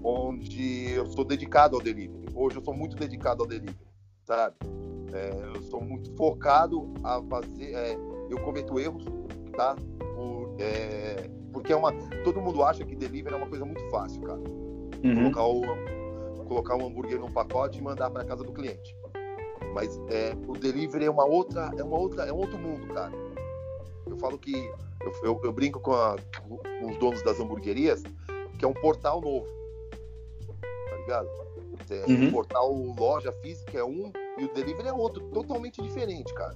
[0.04, 2.26] onde eu sou dedicado ao delivery.
[2.34, 3.78] Hoje eu sou muito dedicado ao delivery,
[4.24, 4.56] sabe?
[5.14, 7.74] É, eu sou muito focado a fazer.
[7.74, 7.96] É,
[8.30, 9.06] eu cometo erros,
[9.56, 9.76] tá?
[10.16, 11.94] Por, é, porque é uma.
[12.24, 14.40] Todo mundo acha que delivery é uma coisa muito fácil, cara.
[15.04, 15.32] Uhum.
[15.32, 18.96] Colocar, o, colocar um hambúrguer num pacote e mandar para casa do cliente.
[19.74, 23.12] Mas é, o delivery é uma outra, é uma outra, é um outro mundo, cara.
[24.06, 24.54] Eu falo que
[25.02, 26.16] eu, eu, eu brinco com, a,
[26.48, 28.04] com, os donos das hamburguerias
[28.58, 29.48] que é um portal novo,
[30.62, 31.28] tá ligado?
[31.90, 32.28] É, uhum.
[32.28, 36.56] Um portal loja física é um e o delivery é outro, totalmente diferente, cara.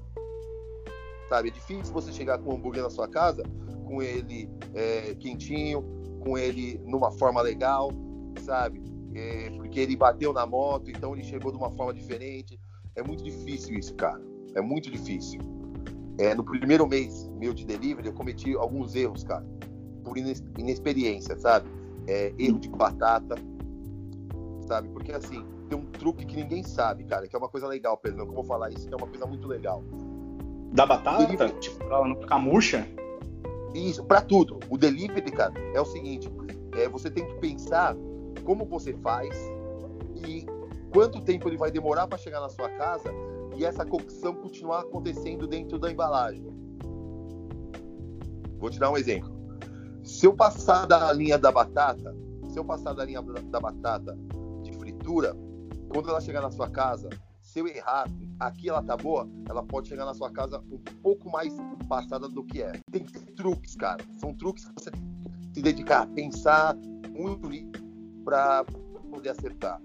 [1.28, 3.44] Sabe, é difícil você chegar com um hambúrguer na sua casa,
[3.88, 5.84] com ele é, quentinho,
[6.20, 7.92] com ele numa forma legal,
[8.42, 8.84] sabe?
[9.16, 12.60] É, porque ele bateu na moto, então ele chegou de uma forma diferente.
[12.96, 14.22] É muito difícil isso, cara.
[14.54, 15.40] É muito difícil.
[16.20, 19.46] É, no primeiro mês meu de delivery, eu cometi alguns erros, cara.
[20.04, 21.70] Por inexperiência, sabe?
[22.08, 23.36] É, erro de batata,
[24.68, 24.90] sabe?
[24.90, 28.22] Porque assim, tem um truque que ninguém sabe, cara, que é uma coisa legal, Pedro.
[28.22, 29.84] Eu vou falar isso, que é uma coisa muito legal.
[30.74, 31.26] Da batata?
[31.26, 31.54] Delivery...
[31.60, 32.88] Tipo, pra ela não ficar murcha?
[33.78, 34.60] Isso, pra tudo.
[34.70, 36.30] O delivery, cara, é o seguinte:
[36.74, 37.96] é, você tem que pensar
[38.44, 39.36] como você faz
[40.16, 40.46] e
[40.92, 43.12] quanto tempo ele vai demorar para chegar na sua casa
[43.56, 46.46] e essa cocção continuar acontecendo dentro da embalagem.
[48.58, 49.32] Vou te dar um exemplo.
[50.04, 52.16] Se eu passar da linha da batata,
[52.50, 54.18] se eu passar da linha da batata
[54.64, 55.36] de fritura,
[55.90, 57.10] quando ela chegar na sua casa,
[57.58, 58.08] se eu errar,
[58.40, 61.52] aqui ela tá boa, ela pode chegar na sua casa um pouco mais
[61.90, 62.72] passada do que é.
[62.92, 64.06] Tem que ter truques, cara.
[64.20, 66.76] São truques que você tem que se dedicar, pensar
[67.10, 67.50] muito
[68.24, 68.64] para
[69.10, 69.82] poder acertar.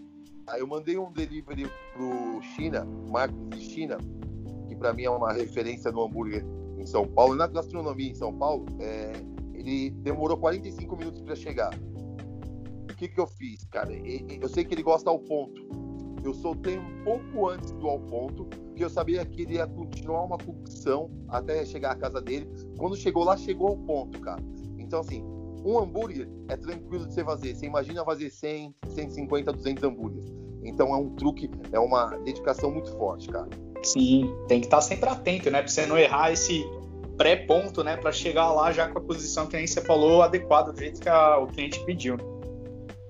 [0.49, 3.97] Aí eu mandei um delivery pro China, Marcos de China,
[4.69, 6.45] que para mim é uma referência no hambúrguer
[6.77, 8.67] em São Paulo, na gastronomia em São Paulo.
[8.81, 9.13] É,
[9.55, 11.73] ele demorou 45 minutos para chegar.
[12.83, 13.95] O que, que eu fiz, cara?
[13.95, 15.82] Eu sei que ele gosta ao ponto
[16.25, 20.25] eu soltei um pouco antes do ao ponto, porque eu sabia que ele ia continuar
[20.25, 22.49] uma cocção até chegar à casa dele.
[22.79, 24.43] Quando chegou lá, chegou ao ponto, cara.
[24.79, 25.23] Então, assim,
[25.65, 27.55] um hambúrguer é tranquilo de você fazer.
[27.55, 30.33] Você imagina fazer 100, 150, 200 hambúrgueres.
[30.63, 33.49] Então, é um truque, é uma dedicação muito forte, cara.
[33.83, 35.61] Sim, tem que estar sempre atento, né?
[35.61, 36.65] Pra você não errar esse
[37.17, 37.97] pré-ponto, né?
[37.97, 41.09] Para chegar lá já com a posição que nem você falou, adequada, do jeito que
[41.09, 42.17] a, o cliente pediu.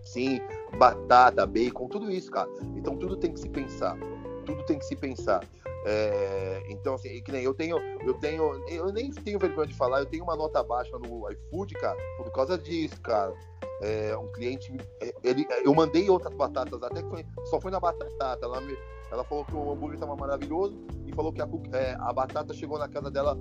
[0.03, 0.40] Sim,
[0.77, 2.49] batata, bacon, tudo isso, cara.
[2.77, 3.97] Então tudo tem que se pensar.
[4.45, 5.45] Tudo tem que se pensar.
[5.85, 10.01] É, então, assim, que nem eu tenho, eu tenho, eu nem tenho vergonha de falar,
[10.01, 13.33] eu tenho uma nota baixa no iFood, cara, por causa disso, cara.
[13.81, 17.81] É, um cliente, é, ele, eu mandei outras batatas, até que foi, só foi na
[17.81, 18.39] batata.
[18.41, 18.77] Ela, me,
[19.11, 22.79] ela falou que o hambúrguer estava maravilhoso e falou que a, é, a batata chegou
[22.79, 23.37] na casa dela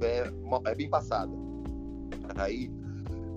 [0.00, 1.32] é, é bem passada.
[2.36, 2.70] Aí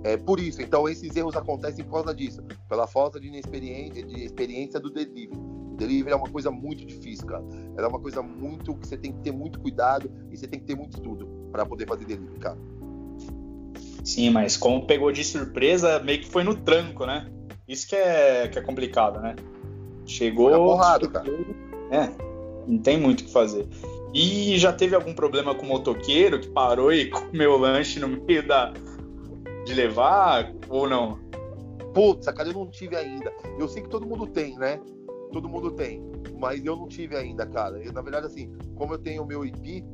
[0.03, 4.23] é por isso, então esses erros acontecem por causa disso, pela falta de experiência, de
[4.23, 5.31] experiência do delivery.
[5.31, 7.43] O delivery é uma coisa muito difícil, cara.
[7.77, 10.65] É uma coisa muito que você tem que ter muito cuidado e você tem que
[10.65, 12.57] ter muito estudo para poder fazer delivery, cara.
[14.03, 17.31] Sim, mas como pegou de surpresa, meio que foi no tranco, né?
[17.65, 19.35] Isso que é, que é complicado, né?
[20.05, 20.49] Chegou.
[20.49, 21.29] Foi porrada, cara.
[21.89, 22.09] É,
[22.67, 23.65] não tem muito o que fazer.
[24.13, 28.09] E já teve algum problema com o motoqueiro que parou e comeu o lanche no
[28.09, 28.73] meio da,
[29.65, 31.19] de levar ou não?
[31.93, 33.31] Putz, cara, eu não tive ainda.
[33.59, 34.79] Eu sei que todo mundo tem, né?
[35.31, 36.01] Todo mundo tem.
[36.39, 37.81] Mas eu não tive ainda, cara.
[37.83, 39.85] Eu, na verdade, assim, como eu tenho o meu IP,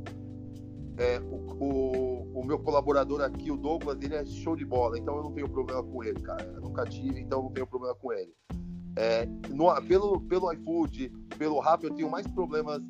[0.97, 5.15] é, o, o, o, meu colaborador aqui, o Douglas, ele é show de bola, então
[5.15, 6.43] eu não tenho problema com ele, cara.
[6.43, 8.33] Eu nunca tive, então eu não tenho problema com ele.
[8.97, 12.81] É, no, pelo, pelo iFood, pelo Rap, eu tenho mais problemas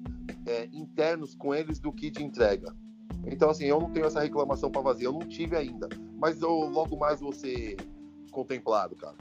[0.47, 2.73] é, internos com eles do que de entrega.
[3.31, 5.87] Então, assim, eu não tenho essa reclamação para fazer, eu não tive ainda.
[6.17, 7.77] Mas eu logo mais vou ser
[8.31, 9.15] contemplado, cara.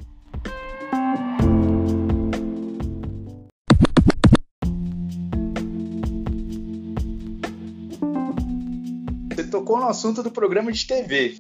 [9.49, 11.39] tocou no assunto do programa de TV.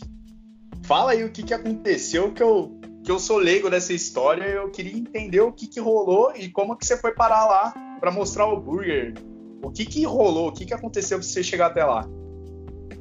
[0.82, 4.44] Fala aí o que, que aconteceu, que eu, que eu sou leigo dessa história.
[4.44, 8.10] Eu queria entender o que, que rolou e como que você foi parar lá para
[8.10, 9.14] mostrar o burger.
[9.62, 10.48] O que, que rolou?
[10.48, 12.08] O que, que aconteceu para você chegar até lá?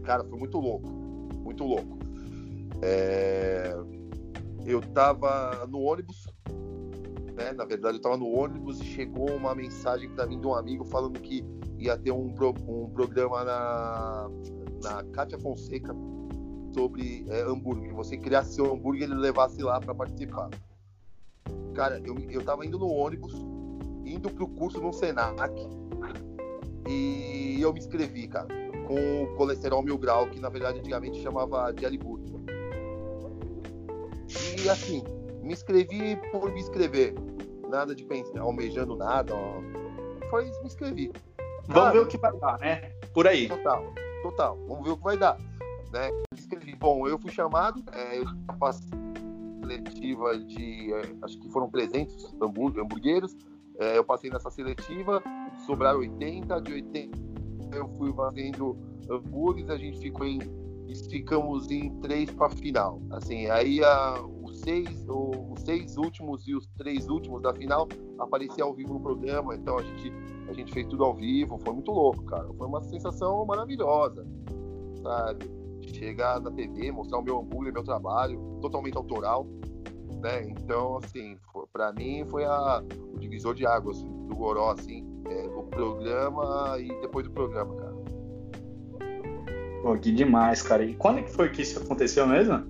[0.07, 0.87] Cara, foi muito louco.
[1.43, 1.99] Muito louco.
[2.81, 3.75] É...
[4.65, 6.25] Eu tava no ônibus,
[7.35, 7.51] né?
[7.51, 10.85] Na verdade, eu tava no ônibus e chegou uma mensagem para mim de um amigo
[10.85, 11.43] falando que
[11.77, 12.53] ia ter um, pro...
[12.69, 14.29] um programa na,
[14.81, 15.93] na Cátia Fonseca
[16.73, 17.93] sobre é, hambúrguer.
[17.93, 20.49] Você criasse seu hambúrguer e ele levasse lá para participar.
[21.73, 23.33] Cara, eu, eu tava indo no ônibus,
[24.05, 25.53] indo pro curso no Senac,
[26.87, 28.47] e eu me inscrevi, cara,
[28.87, 32.23] com o colesterol mil grau, que na verdade antigamente chamava de Aliburg.
[34.63, 35.03] E assim,
[35.41, 37.13] me inscrevi por me inscrever.
[37.69, 39.35] Nada de pensar, almejando nada.
[39.35, 39.61] Ó.
[40.29, 41.11] Foi me inscrevi.
[41.67, 42.93] Vamos ver o que vai dar, né?
[43.13, 43.49] Por aí.
[43.49, 44.57] Total, total.
[44.67, 45.37] Vamos ver o que vai dar.
[45.91, 46.09] Né?
[46.33, 46.75] Me inscrevi.
[46.75, 48.25] Bom, eu fui chamado, é, eu
[48.57, 48.89] passei
[49.59, 53.35] seletiva de, é, acho que foram 300 hambúrgueres.
[53.79, 55.21] É, eu passei nessa seletiva,
[55.65, 57.26] sobraram 80, de 80
[57.71, 58.77] eu fui fazendo
[59.09, 60.39] hambúrgueres, a gente ficou em
[61.09, 63.01] ficamos em três para final.
[63.11, 68.69] Assim, aí a, os seis, os seis últimos e os três últimos da final apareciam
[68.69, 69.53] ao vivo no programa.
[69.55, 70.11] Então a gente
[70.47, 72.47] a gente fez tudo ao vivo, foi muito louco, cara.
[72.57, 74.25] Foi uma sensação maravilhosa,
[75.03, 75.45] sabe?
[75.81, 79.45] Chegar na TV, mostrar o meu hambúrguer, meu trabalho, totalmente autoral,
[80.21, 80.47] né?
[80.47, 81.37] Então, assim,
[81.71, 82.81] para mim foi a,
[83.13, 87.97] o divisor de águas do Goró, assim, é, o programa e depois do programa, cara.
[89.81, 90.83] Pô, que demais, cara.
[90.83, 92.65] E quando que foi que isso aconteceu mesmo?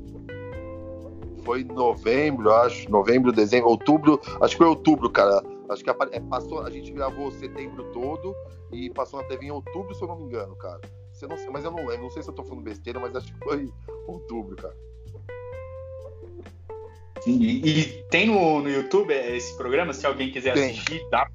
[1.44, 2.90] Foi novembro, acho.
[2.92, 4.20] Novembro, dezembro, outubro.
[4.42, 5.42] Acho que foi outubro, cara.
[5.70, 8.36] Acho que é, passou, a gente gravou setembro todo
[8.72, 10.82] e passou na TV em outubro, se eu não me engano, cara.
[11.12, 13.34] Você não, mas eu não lembro, não sei se eu tô falando besteira, mas acho
[13.34, 13.70] que foi
[14.08, 14.76] outubro, cara.
[17.26, 20.72] E, e tem no, no YouTube esse programa, se alguém quiser tem.
[20.72, 21.28] assistir, dá?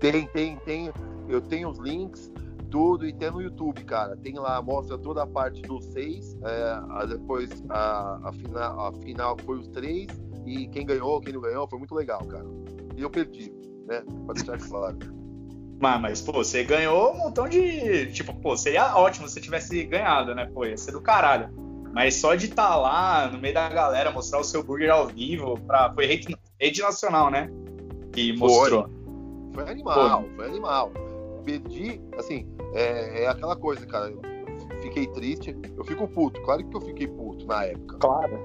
[0.00, 0.90] Tem, tem, tem.
[1.28, 2.32] Eu tenho os links,
[2.70, 4.16] tudo, e tem no YouTube, cara.
[4.16, 9.36] Tem lá, mostra toda a parte dos seis, é, depois a, a, final, a final
[9.44, 10.08] foi os três,
[10.46, 12.46] e quem ganhou, quem não ganhou, foi muito legal, cara.
[12.96, 13.52] E eu perdi,
[13.86, 14.02] né?
[14.24, 14.98] Pra deixar claro.
[15.80, 18.12] Mas, mas, pô, você ganhou um montão de.
[18.12, 20.46] Tipo, pô, seria ótimo se você tivesse ganhado, né?
[20.52, 21.48] Pô, ia ser do caralho.
[21.92, 25.08] Mas só de estar tá lá no meio da galera, mostrar o seu burger ao
[25.08, 25.92] vivo, pra...
[25.92, 27.50] foi rede, rede nacional, né?
[28.12, 28.84] Que mostrou.
[28.84, 28.99] Foi,
[29.52, 30.92] foi animal, foi animal.
[31.44, 34.12] Perdi, assim, é, é, aquela coisa, cara.
[34.82, 36.40] Fiquei triste, eu fico puto.
[36.42, 37.98] Claro que eu fiquei puto na época.
[37.98, 38.42] Claro.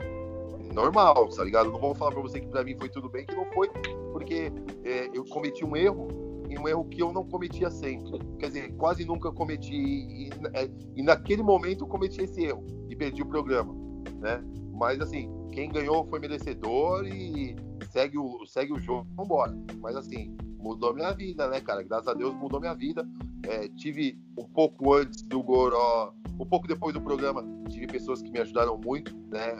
[0.74, 1.72] Normal, tá ligado?
[1.72, 3.70] Não vou falar pra você que pra mim foi tudo bem, que não foi,
[4.12, 4.52] porque
[4.84, 6.08] é, eu cometi um erro
[6.50, 8.20] e um erro que eu não cometia sempre.
[8.38, 9.74] Quer dizer, quase nunca cometi.
[9.74, 13.74] E, é, e naquele momento eu cometi esse erro e perdi o programa,
[14.20, 14.44] né?
[14.74, 17.56] Mas assim, quem ganhou foi merecedor e
[17.90, 19.58] segue o, segue o jogo, vambora.
[19.80, 21.84] Mas assim, mudou minha vida, né, cara?
[21.84, 23.08] Graças a Deus mudou minha vida.
[23.44, 28.32] É, tive um pouco antes do Goró, um pouco depois do programa, tive pessoas que
[28.32, 29.56] me ajudaram muito, né?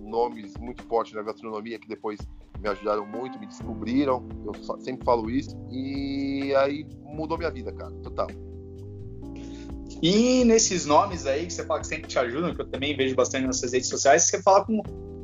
[0.00, 2.18] Nomes muito fortes na gastronomia que depois
[2.58, 4.26] me ajudaram muito, me descobriram.
[4.44, 5.56] Eu sempre falo isso.
[5.70, 8.26] E aí mudou minha vida, cara, total.
[10.02, 13.14] E nesses nomes aí que você fala que sempre te ajudam, que eu também vejo
[13.14, 14.82] bastante nas suas redes sociais, você fala com,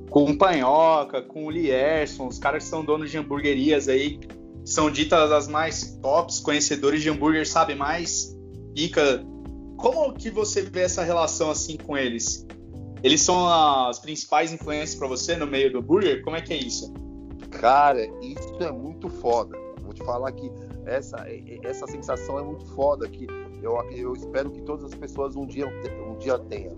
[0.08, 4.20] com o Panhoca, com o Lierson, os caras que são donos de hamburguerias aí,
[4.66, 8.36] são ditas as mais tops, conhecedores de hambúrguer, sabe mais,
[8.74, 9.24] pica.
[9.76, 12.44] Como que você vê essa relação assim com eles?
[13.00, 16.20] Eles são as principais influências para você no meio do hambúrguer?
[16.24, 16.92] Como é que é isso?
[17.52, 19.56] Cara, isso é muito foda.
[19.82, 20.50] Vou te falar que
[20.84, 21.24] essa,
[21.62, 23.28] essa sensação é muito foda que
[23.62, 25.68] eu, eu espero que todas as pessoas um dia,
[26.08, 26.76] um dia tenham.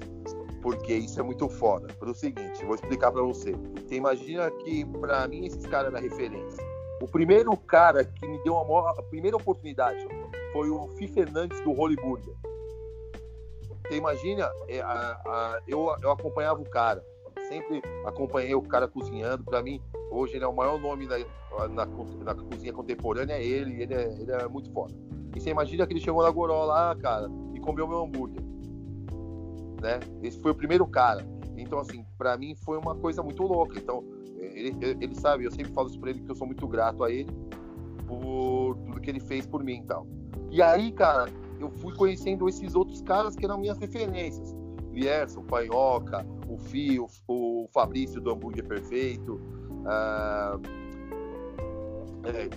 [0.60, 1.86] Porque isso é muito foda.
[1.94, 3.54] Pelo seguinte, vou explicar para você.
[3.90, 6.67] Imagina que para mim esses caras da referência.
[7.00, 10.06] O primeiro cara que me deu a, a primeira oportunidade
[10.52, 12.34] foi o Fi Fernandes do Burger.
[13.86, 17.02] Você imagina, é, a, a, eu, eu acompanhava o cara,
[17.48, 19.44] sempre acompanhei o cara cozinhando.
[19.44, 19.80] Para mim,
[20.10, 21.18] hoje ele é o maior nome na,
[21.68, 24.94] na, na cozinha contemporânea, é ele, ele é, ele é muito foda.
[25.34, 28.42] E você imagina que ele chegou na Goró lá, cara, e comeu meu hambúrguer.
[29.80, 30.00] Né?
[30.22, 31.24] Esse foi o primeiro cara.
[31.56, 33.78] Então, assim, para mim foi uma coisa muito louca.
[33.78, 34.04] Então,
[34.54, 37.10] ele, ele sabe, eu sempre falo isso pra ele que eu sou muito grato a
[37.10, 37.32] ele
[38.06, 40.06] por tudo que ele fez por mim e tal.
[40.50, 41.30] E aí, cara,
[41.60, 44.56] eu fui conhecendo esses outros caras que eram minhas referências.
[44.92, 49.34] Lierson, Panhoca, o Fio, o Fabrício do Hambúrguer Perfeito.
[49.84, 50.60] Uh,
[52.24, 52.48] é,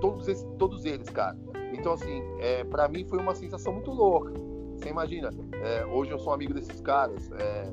[0.00, 1.36] todos, esses, todos eles, cara.
[1.72, 4.32] Então, assim, é, para mim foi uma sensação muito louca.
[4.76, 5.30] Você imagina,
[5.62, 7.70] é, hoje eu sou amigo desses caras, é,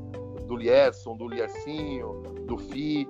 [0.48, 3.08] do Lierson, do Liercinho, do Fi,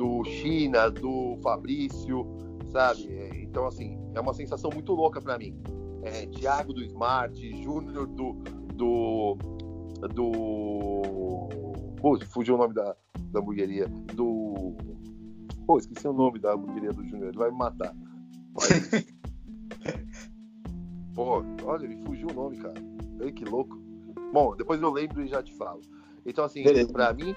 [0.00, 2.26] do China, do Fabrício,
[2.72, 3.06] sabe?
[3.42, 5.54] Então, assim, é uma sensação muito louca para mim.
[6.02, 8.32] É, Thiago do Smart, Júnior do,
[8.74, 9.36] do.
[10.14, 11.48] do.
[12.00, 12.96] Pô, fugiu o nome da,
[13.30, 13.86] da hamburgueria.
[14.14, 14.74] Do.
[15.66, 17.94] Pô, esqueci o nome da hamburgueria do Júnior, ele vai me matar.
[18.54, 19.04] Mas...
[21.14, 22.82] Pô, olha, me fugiu o nome, cara.
[23.20, 23.78] Ei, que louco.
[24.32, 25.82] Bom, depois eu lembro e já te falo.
[26.24, 27.36] Então, assim, pra mim,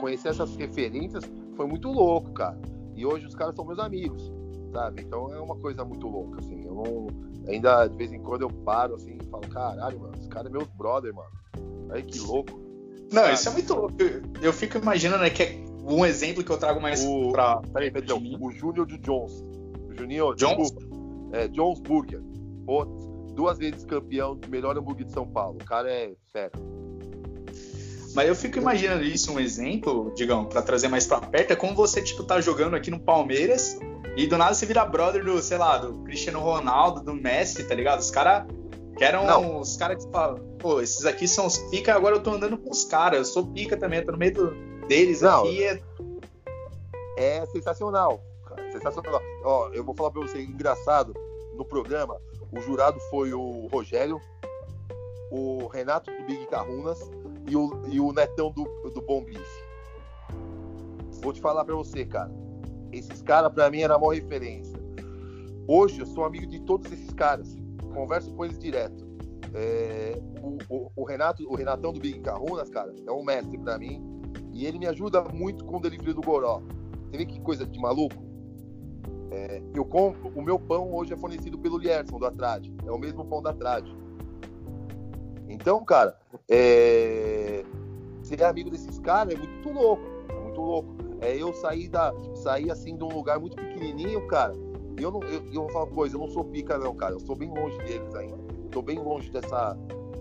[0.00, 1.24] conhecer essas referências
[1.54, 2.58] foi muito louco, cara.
[2.94, 4.32] E hoje os caras são meus amigos,
[4.72, 5.02] sabe?
[5.02, 6.64] Então é uma coisa muito louca, assim.
[6.64, 7.06] Eu não.
[7.48, 10.50] Ainda de vez em quando eu paro assim e falo, caralho, mano, esse cara é
[10.50, 11.30] meu brother, mano.
[11.90, 12.60] Aí que louco.
[13.12, 13.34] Não, sabe?
[13.34, 13.94] isso é muito louco.
[14.00, 17.60] Eu, eu fico imaginando, né, que é um exemplo que eu trago mais o, pra.
[17.72, 19.44] Peraí, perdão, o Júnior de Jones.
[19.88, 20.74] O Juninho, Jones?
[21.32, 22.22] É, Jones Burger.
[23.34, 25.58] duas vezes campeão do melhor hambúrguer de São Paulo.
[25.60, 26.52] O cara é fera.
[28.14, 31.74] Mas eu fico imaginando isso, um exemplo, digamos, para trazer mais pra perto, é como
[31.74, 33.78] você, tipo, tá jogando aqui no Palmeiras
[34.16, 37.74] e do nada você vira brother do, sei lá, do Cristiano Ronaldo, do Messi, tá
[37.74, 37.98] ligado?
[37.98, 38.46] Os caras
[38.96, 39.60] que eram Não.
[39.60, 42.70] os caras que falam, pô, esses aqui são os pica, agora eu tô andando com
[42.70, 44.50] os caras, eu sou pica também, eu tô no meio do,
[44.86, 45.40] deles Não.
[45.40, 45.64] aqui.
[45.64, 45.80] É...
[47.16, 49.20] é sensacional, cara, sensacional.
[49.42, 51.12] Ó, eu vou falar pra você, engraçado,
[51.56, 52.20] no programa,
[52.52, 54.20] o jurado foi o Rogério,
[55.32, 57.00] o Renato do Big Carrunas
[57.48, 59.64] e o, e o Netão do, do Bombice.
[61.22, 62.30] Vou te falar pra você, cara.
[62.92, 64.78] Esses caras, pra mim, era a maior referência.
[65.66, 67.56] Hoje, eu sou amigo de todos esses caras.
[67.92, 69.04] Converso com eles direto.
[69.54, 73.78] É, o, o, o, Renato, o Renatão do Big Carrunas, cara, é um mestre pra
[73.78, 74.02] mim.
[74.52, 76.62] E ele me ajuda muito com o delivery do Goró.
[77.10, 78.22] Você vê que coisa de maluco?
[79.30, 82.72] É, eu compro, o meu pão hoje é fornecido pelo Lierson, do Atrade.
[82.84, 83.94] É o mesmo pão da Atrade.
[85.48, 87.33] Então, cara, é...
[88.36, 90.96] ser amigo desses caras é muito louco, é muito louco.
[91.20, 94.52] É eu sair da, sair assim de um lugar muito pequenininho, cara.
[94.98, 97.14] Eu não, eu, eu vou falar uma coisa, eu não sou pica não, cara.
[97.14, 98.36] Eu sou bem longe deles ainda.
[98.64, 99.76] Estou bem longe dessa,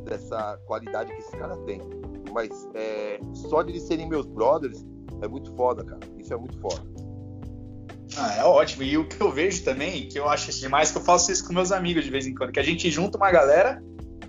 [0.06, 1.82] dessa qualidade que esses caras têm.
[2.32, 4.86] Mas é, só de eles serem meus brothers
[5.22, 6.00] é muito foda, cara.
[6.18, 6.82] Isso é muito foda.
[8.18, 8.84] Ah, é ótimo.
[8.84, 11.54] E o que eu vejo também, que eu acho demais, que eu faço isso com
[11.54, 13.84] meus amigos de vez em quando, que a gente junta uma galera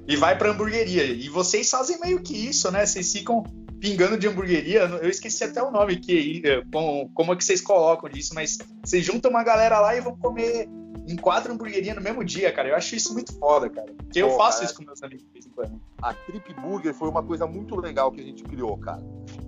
[0.06, 1.04] e vai pra hamburgueria.
[1.04, 2.84] E vocês fazem meio que isso, né?
[2.84, 3.42] Vocês ficam
[3.84, 4.84] pingando de hamburgueria.
[5.02, 6.42] Eu esqueci até o nome que
[6.72, 10.16] como, como é que vocês colocam disso, mas vocês juntam uma galera lá e vão
[10.16, 10.66] comer
[11.06, 12.70] em quatro hamburguerias no mesmo dia, cara.
[12.70, 13.92] Eu acho isso muito foda, cara.
[13.92, 15.78] Porque eu faço cara, isso com meus amigos de vez em quando.
[16.00, 19.02] A Trip Burger foi uma coisa muito legal que a gente criou, cara.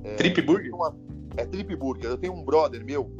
[0.04, 0.74] É, Trip Burger?
[0.74, 0.94] Uma,
[1.38, 2.10] é Trip Burger.
[2.10, 3.10] Eu tenho um brother meu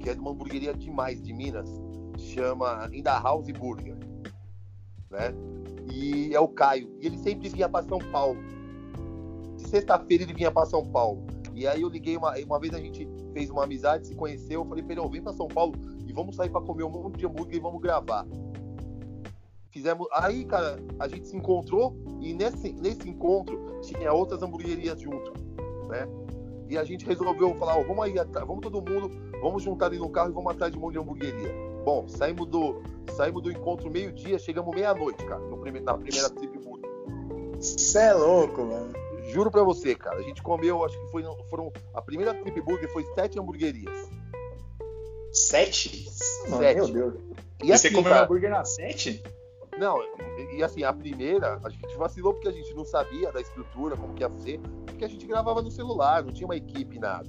[0.00, 1.70] que é de uma hamburgueria demais de Minas,
[2.18, 3.94] chama In House Burger,
[5.08, 5.32] né?
[5.88, 6.90] e é o Caio.
[7.00, 8.53] E ele sempre vinha para São Paulo.
[9.74, 11.26] Sexta-feira ele vinha para São Paulo.
[11.52, 14.64] E aí eu liguei uma, uma vez a gente fez uma amizade, se conheceu, eu
[14.64, 15.74] falei, Pedro, vem para São Paulo
[16.06, 18.24] e vamos sair para comer um monte de hambúrguer e vamos gravar.
[19.72, 20.06] Fizemos.
[20.12, 25.32] Aí, cara, a gente se encontrou e nesse, nesse encontro tinha outras hamburguerias junto,
[25.88, 26.06] né?
[26.68, 28.14] E a gente resolveu falar, oh, vamos aí,
[28.46, 29.10] vamos todo mundo,
[29.42, 31.52] vamos juntar ali no carro e vamos atrás de um monte de hamburgueria.
[31.84, 36.54] Bom, saímos do, saímos do encontro meio-dia, chegamos meia-noite, cara, no prime na primeira trip.
[37.58, 39.03] Você é louco, mano.
[39.34, 40.18] Juro pra você, cara.
[40.18, 41.72] A gente comeu, acho que foi, foram.
[41.92, 44.08] A primeira trip burger foi sete hamburguerias.
[45.32, 46.08] Sete?
[46.08, 46.76] Sete.
[46.76, 47.14] Meu Deus.
[47.60, 49.20] E, e assim, você comeu cara, hambúrguer na sete?
[49.76, 49.98] Não,
[50.56, 54.14] e assim, a primeira, a gente vacilou porque a gente não sabia da estrutura, como
[54.14, 57.28] que ia ser, porque a gente gravava no celular, não tinha uma equipe, nada.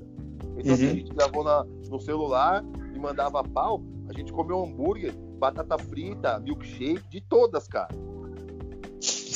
[0.56, 0.74] Então, uhum.
[0.74, 2.64] assim, a gente gravou na, no celular
[2.94, 3.82] e mandava pau.
[4.08, 7.90] A gente comeu hambúrguer, batata frita, milkshake, de todas, cara.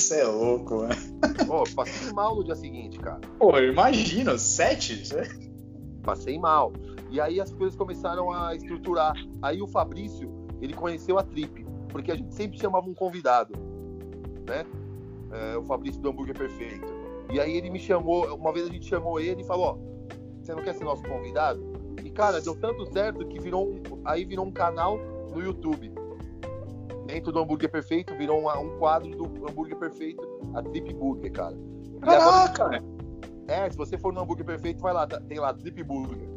[0.09, 0.95] Isso é louco, mano.
[1.45, 3.21] Pô, passei mal no dia seguinte, cara.
[3.37, 5.13] Pô, eu imagino, sete?
[5.13, 5.23] Né?
[6.01, 6.73] Passei mal.
[7.11, 9.13] E aí as coisas começaram a estruturar.
[9.39, 13.53] Aí o Fabrício, ele conheceu a Trip, porque a gente sempre chamava um convidado,
[14.47, 14.65] né?
[15.31, 16.87] É, o Fabrício do Hambúrguer Perfeito.
[17.31, 19.77] E aí ele me chamou, uma vez a gente chamou ele e falou, ó,
[20.41, 21.61] você não quer ser nosso convidado?
[22.03, 24.97] E, cara, deu tanto certo que virou um, aí virou um canal
[25.31, 25.93] no YouTube.
[27.09, 30.21] Dentro do Hambúrguer Perfeito, virou um, um quadro do Hambúrguer Perfeito,
[30.53, 31.57] a Trip Burger, cara.
[32.01, 32.65] Caraca!
[32.65, 32.83] Agora,
[33.47, 36.29] é, se você for no Hambúrguer Perfeito, vai lá, tá, tem lá, Trip Burger.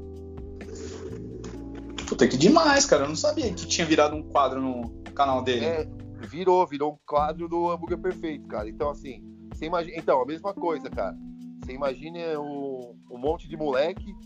[2.08, 3.04] Puta, que demais, cara.
[3.04, 5.66] Eu não sabia que tinha virado um quadro no canal dele.
[5.66, 5.86] É,
[6.26, 8.66] virou, virou um quadro do Hambúrguer Perfeito, cara.
[8.66, 9.98] Então, assim, você imagina.
[9.98, 11.14] Então, a mesma coisa, cara.
[11.62, 14.16] Você imagina um, um monte de moleque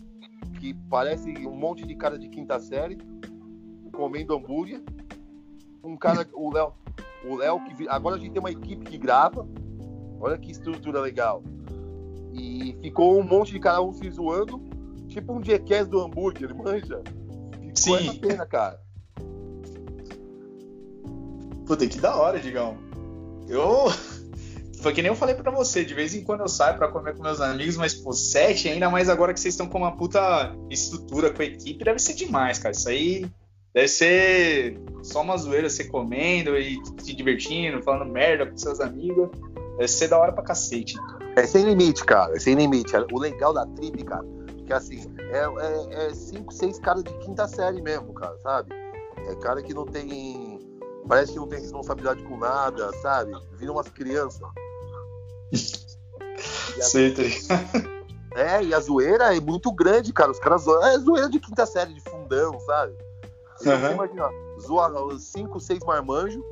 [0.61, 2.97] que parece um monte de cara de quinta série
[3.91, 4.81] comendo hambúrguer.
[5.83, 6.73] Um cara, o Léo,
[7.25, 9.47] o Léo que agora a gente tem uma equipe que grava,
[10.19, 11.43] Olha que estrutura legal.
[12.33, 14.61] E ficou um monte de cara um se zoando,
[15.07, 17.01] tipo um jackass do hambúrguer, manja?
[17.51, 18.09] Ficou Sim.
[18.09, 18.81] essa pena, cara.
[21.65, 22.77] Puta, que da hora, Digão.
[23.47, 23.87] Eu.
[24.81, 27.15] Foi que nem eu falei pra você, de vez em quando eu saio pra comer
[27.15, 30.55] com meus amigos, mas, pô, sete, ainda mais agora que vocês estão com uma puta
[30.69, 32.75] estrutura com a equipe, deve ser demais, cara.
[32.75, 33.25] Isso aí
[33.73, 39.29] deve ser só uma zoeira, você comendo e se divertindo, falando merda com seus amigos.
[39.77, 40.95] Deve ser da hora pra cacete.
[41.35, 42.35] É sem limite, cara.
[42.35, 42.93] É sem limite.
[43.13, 44.25] O legal da trip, cara,
[44.65, 48.73] que assim, é, é, é cinco, seis caras de quinta série mesmo, cara, sabe?
[49.27, 50.59] É cara que não tem.
[51.07, 53.31] Parece que não tem responsabilidade com nada, sabe?
[53.53, 54.41] Viram umas crianças.
[56.81, 57.13] Sei?
[58.35, 60.31] É, e a zoeira é muito grande, cara.
[60.31, 60.85] Os caras zoam.
[60.85, 62.93] É zoeira de quinta série, de fundão, sabe?
[63.57, 64.29] Você imagina,
[64.61, 66.43] zoa os cinco, seis marmanjos,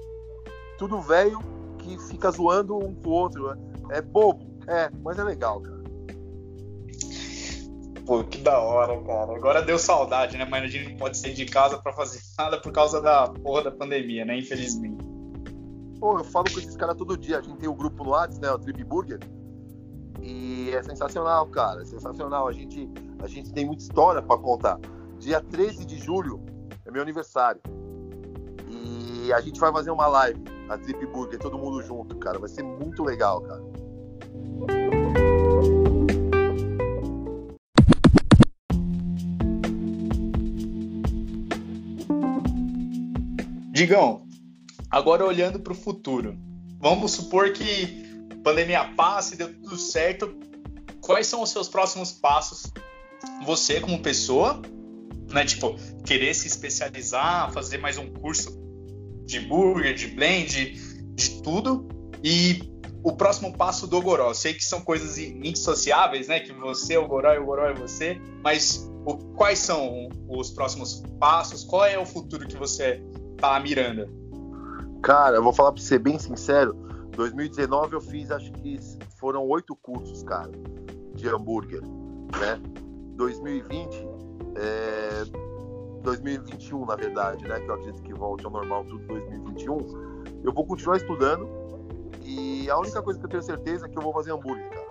[0.77, 1.39] tudo velho,
[1.77, 3.47] que fica zoando um com o outro.
[3.47, 3.57] né?
[3.91, 5.75] É bobo, é, mas é legal, cara.
[8.05, 9.35] Pô, que da hora, cara.
[9.35, 10.45] Agora deu saudade, né?
[10.45, 13.63] Mas a gente não pode sair de casa pra fazer nada por causa da porra
[13.63, 14.37] da pandemia, né?
[14.37, 15.03] Infelizmente.
[15.99, 17.39] Pô, eu falo com esses caras todo dia.
[17.39, 18.51] A gente tem o grupo no WhatsApp, né?
[18.51, 19.19] O Trip Burger.
[20.21, 21.81] E é sensacional, cara.
[21.81, 22.47] É sensacional.
[22.47, 22.87] A gente,
[23.23, 24.79] a gente tem muita história pra contar.
[25.17, 26.39] Dia 13 de julho
[26.85, 27.61] é meu aniversário.
[28.69, 32.37] E a gente vai fazer uma live, a Trip Burger, todo mundo junto, cara.
[32.37, 33.63] Vai ser muito legal, cara.
[43.71, 44.25] Digão,
[44.89, 46.37] agora olhando para o futuro,
[46.79, 50.33] vamos supor que a pandemia passe, deu tudo certo.
[51.01, 52.71] Quais são os seus próximos passos?
[53.43, 54.61] Você como pessoa,
[55.31, 55.45] né?
[55.45, 58.57] Tipo, querer se especializar, fazer mais um curso
[59.25, 60.73] de burger, de blend,
[61.15, 61.87] de tudo.
[62.23, 62.71] E
[63.03, 64.33] o próximo passo do Goró.
[64.33, 66.39] Sei que são coisas indissociáveis, né?
[66.39, 68.19] Que você é o Goró e o Goró é você.
[68.43, 71.63] Mas o- quais são os próximos passos?
[71.63, 73.03] Qual é o futuro que você
[73.37, 74.07] tá mirando?
[75.03, 76.73] Cara, eu vou falar pra você bem sincero.
[77.11, 78.77] 2019 eu fiz, acho que
[79.19, 80.51] foram oito cursos, cara,
[81.13, 82.59] de hambúrguer, né?
[83.15, 83.95] 2020,
[84.55, 85.25] é,
[86.01, 87.59] 2021, na verdade, né?
[87.59, 90.41] Que eu acredito que volte ao normal tudo 2021.
[90.43, 91.47] Eu vou continuar estudando
[92.21, 94.85] e a única coisa que eu tenho certeza é que eu vou fazer hambúrguer, cara.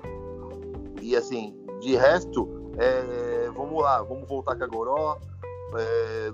[1.01, 5.19] E assim, de resto, é, vamos lá, vamos voltar com a Goró.
[5.77, 6.33] É,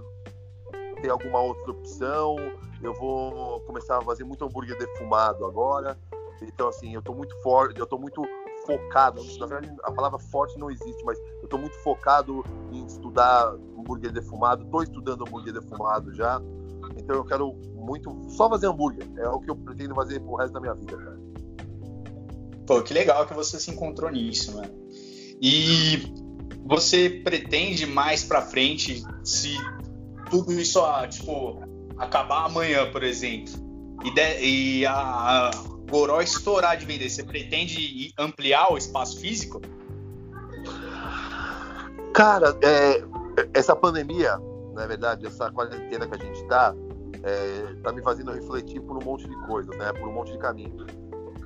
[1.00, 2.36] tem alguma outra opção?
[2.82, 5.98] Eu vou começar a fazer muito hambúrguer defumado agora.
[6.42, 8.22] Então, assim, eu tô muito forte, eu tô muito
[8.66, 9.22] focado.
[9.38, 11.18] Na verdade, a palavra forte não existe, mas
[11.50, 12.42] tô muito focado
[12.72, 14.64] em estudar hambúrguer defumado.
[14.70, 16.40] Tô estudando hambúrguer defumado já.
[16.96, 19.06] Então, eu quero muito só fazer hambúrguer.
[19.18, 21.20] É o que eu pretendo fazer pro resto da minha vida, cara.
[22.66, 24.70] Pô, que legal que você se encontrou nisso, mano.
[25.42, 26.14] E
[26.64, 29.56] você pretende mais pra frente, se
[30.30, 31.60] tudo isso, ah, tipo,
[31.98, 33.52] acabar amanhã, por exemplo,
[34.04, 34.40] e, de-
[34.80, 34.92] e a,
[35.48, 35.50] a
[35.90, 39.60] Goró estourar de vender, você pretende ampliar o espaço físico?
[42.14, 43.04] Cara, é,
[43.54, 44.38] essa pandemia,
[44.74, 46.74] na verdade, essa quarentena que a gente tá,
[47.22, 49.92] é, tá me fazendo refletir por um monte de coisas, né?
[49.92, 50.86] Por um monte de caminhos.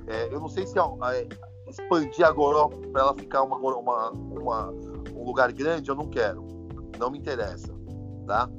[0.07, 1.27] É, eu não sei se é,
[1.67, 4.71] expandir a Goró para ela ficar uma, uma, uma,
[5.15, 6.45] um lugar grande, eu não quero.
[6.99, 7.73] Não me interessa,
[8.25, 8.49] tá?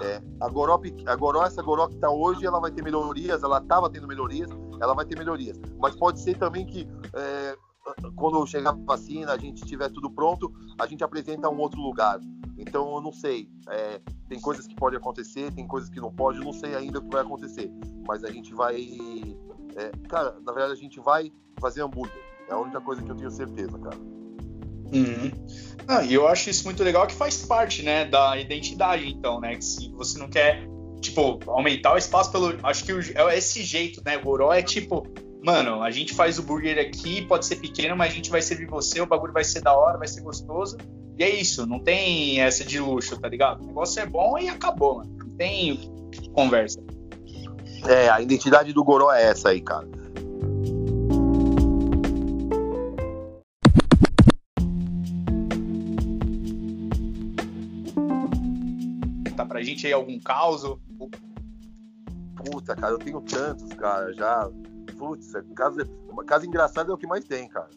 [0.00, 3.60] É, a, Goró, a Goró, essa Goró que tá hoje, ela vai ter melhorias, ela
[3.60, 4.48] tava tendo melhorias,
[4.80, 5.60] ela vai ter melhorias.
[5.78, 7.56] Mas pode ser também que é,
[8.16, 12.20] quando chegar a vacina, a gente tiver tudo pronto, a gente apresenta um outro lugar.
[12.56, 13.48] Então eu não sei.
[13.68, 16.98] É, tem coisas que podem acontecer, tem coisas que não pode, eu não sei ainda
[16.98, 17.70] o que vai acontecer.
[18.06, 18.76] Mas a gente vai.
[19.76, 22.20] é, cara, na verdade a gente vai fazer hambúrguer.
[22.48, 23.96] É a única coisa que eu tenho certeza, cara.
[24.92, 25.30] Uhum.
[25.86, 29.54] Ah, e eu acho isso muito legal que faz parte, né, da identidade, então, né?
[29.56, 30.66] Que se você não quer,
[31.00, 32.54] tipo, aumentar o espaço pelo.
[32.62, 34.16] Acho que o- é esse jeito, né?
[34.16, 35.06] O Goró é tipo,
[35.42, 38.66] mano, a gente faz o burger aqui, pode ser pequeno, mas a gente vai servir
[38.66, 40.76] você, o bagulho vai ser da hora, vai ser gostoso.
[41.18, 43.62] E é isso, não tem essa de luxo, tá ligado?
[43.62, 45.16] O negócio é bom e acabou, mano.
[45.18, 45.90] Não tem
[46.32, 46.80] conversa.
[47.88, 49.88] É, a identidade do Goró é essa aí, cara.
[59.36, 60.62] Tá pra gente aí algum caos?
[62.36, 64.48] Puta, cara, eu tenho tantos, cara, já.
[64.98, 65.88] Putz, é casa,
[66.26, 67.70] casa engraçada é o que mais tem, cara.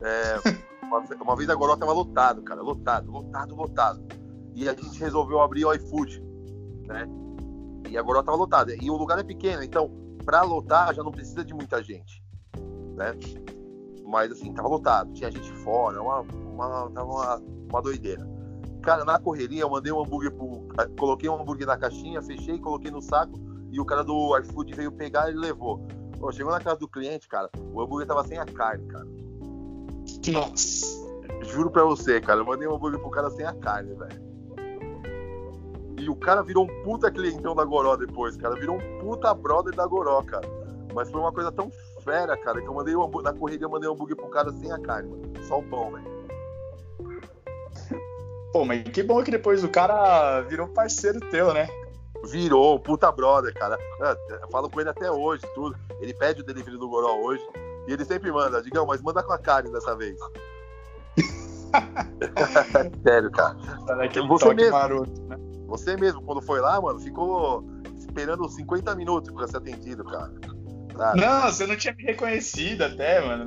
[0.00, 0.36] É,
[0.84, 4.00] uma, uma vez a Goró tava lotado, cara, lotado, lotado, lotado.
[4.54, 6.22] E a gente resolveu abrir o iFood,
[6.86, 7.06] né?
[7.88, 8.74] E a Goró tava lotada.
[8.74, 9.90] E o lugar é pequeno, então,
[10.24, 12.22] pra lotar já não precisa de muita gente.
[12.96, 13.16] né?
[14.06, 17.36] Mas assim, tava lotado, tinha gente fora, uma, uma, tava uma,
[17.68, 18.28] uma doideira.
[18.82, 20.66] Cara, na correria eu mandei um hambúrguer pro.
[20.98, 23.38] Coloquei um hambúrguer na caixinha, fechei, coloquei no saco
[23.70, 25.86] e o cara do iFood veio pegar e levou.
[26.20, 29.06] Pô, chegou na casa do cliente, cara, o hambúrguer tava sem a carne, cara.
[30.30, 31.00] Nossa.
[31.44, 34.30] Juro pra você, cara, eu mandei um hambúrguer pro cara sem a carne, velho.
[35.98, 38.54] E o cara virou um puta clientão da Goró depois, cara.
[38.54, 40.46] Virou um puta brother da Goró, cara.
[40.94, 41.70] Mas foi uma coisa tão
[42.02, 44.70] fera, cara, que eu mandei um na corrida eu mandei um hambúrguer pro cara sem
[44.70, 45.32] a carne, mano.
[45.46, 46.20] Só o pão, velho.
[48.52, 51.66] Pô, mas que bom que depois o cara virou parceiro teu, né?
[52.24, 53.78] Virou, puta brother, cara.
[54.28, 55.76] Eu falo com ele até hoje, tudo.
[56.00, 57.42] Ele pede o delivery do Goró hoje.
[57.88, 60.18] E ele sempre manda, digão, mas manda com a carne dessa vez.
[63.02, 63.56] Sério, cara.
[64.04, 65.36] Aquele você mesmo, maroto, né?
[65.66, 67.64] Você mesmo, quando foi lá, mano, ficou
[67.96, 70.32] esperando 50 minutos pra ser atendido, cara.
[70.96, 71.20] Sabe?
[71.20, 73.46] Não, você não tinha me reconhecido até, mano.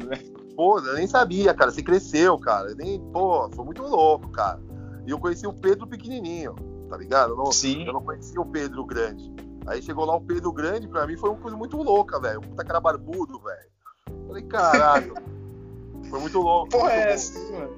[0.55, 1.71] Pô, eu nem sabia, cara.
[1.71, 2.73] Você cresceu, cara.
[2.75, 4.59] nem, pô, foi muito louco, cara.
[5.05, 6.55] E eu conheci o Pedro pequenininho,
[6.93, 7.35] tá ligado?
[7.35, 7.87] Não, Sim.
[7.87, 9.33] Eu não conhecia o Pedro grande.
[9.65, 12.37] Aí chegou lá o Pedro grande, pra mim foi uma coisa muito louca, velho.
[12.37, 14.27] Um puta cara barbudo, velho.
[14.27, 15.15] Falei, caralho.
[16.07, 16.69] foi muito louco.
[16.69, 17.73] Porra, é assim, mano.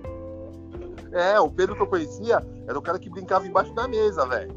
[1.14, 4.54] É, o Pedro que eu conhecia era o cara que brincava embaixo da mesa, velho.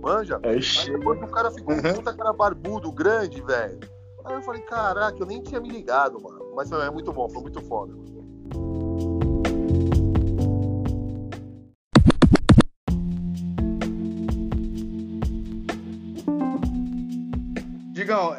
[0.00, 0.38] Manja?
[0.44, 0.60] É Aí
[0.98, 3.80] depois o cara ficou um puta cara barbudo, grande, velho.
[4.24, 6.52] Aí eu falei, caraca, eu nem tinha me ligado, mano.
[6.54, 7.92] Mas foi é muito bom, foi muito foda.
[7.92, 8.11] Mano.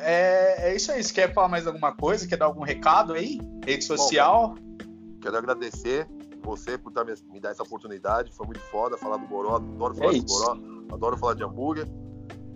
[0.02, 1.04] É, é isso aí.
[1.04, 2.28] Você quer falar mais alguma coisa?
[2.28, 3.40] Quer dar algum recado aí?
[3.66, 4.56] Rede social?
[4.56, 6.08] Bom, quero agradecer
[6.44, 8.32] você por tá me, me dar essa oportunidade.
[8.34, 9.56] Foi muito foda falar do Boró.
[9.56, 10.58] Adoro falar é do Boró.
[10.92, 11.88] Adoro falar de hambúrguer.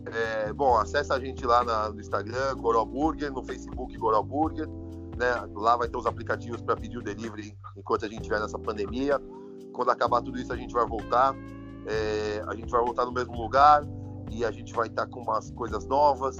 [0.05, 4.67] É, bom, acessa a gente lá na, no Instagram, Goró Burger, no Facebook Goró Burger.
[5.17, 5.33] Né?
[5.55, 9.19] Lá vai ter os aplicativos para pedir o delivery enquanto a gente estiver nessa pandemia.
[9.73, 11.33] Quando acabar tudo isso, a gente vai voltar.
[11.85, 13.83] É, a gente vai voltar no mesmo lugar
[14.29, 16.37] e a gente vai estar tá com umas coisas novas.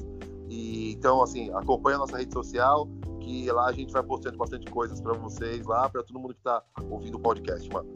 [0.58, 2.90] E então, assim, acompanha a nossa rede social,
[3.22, 6.40] que lá a gente vai postando bastante coisas para vocês lá, para todo mundo que
[6.40, 7.88] está ouvindo o podcast, mano.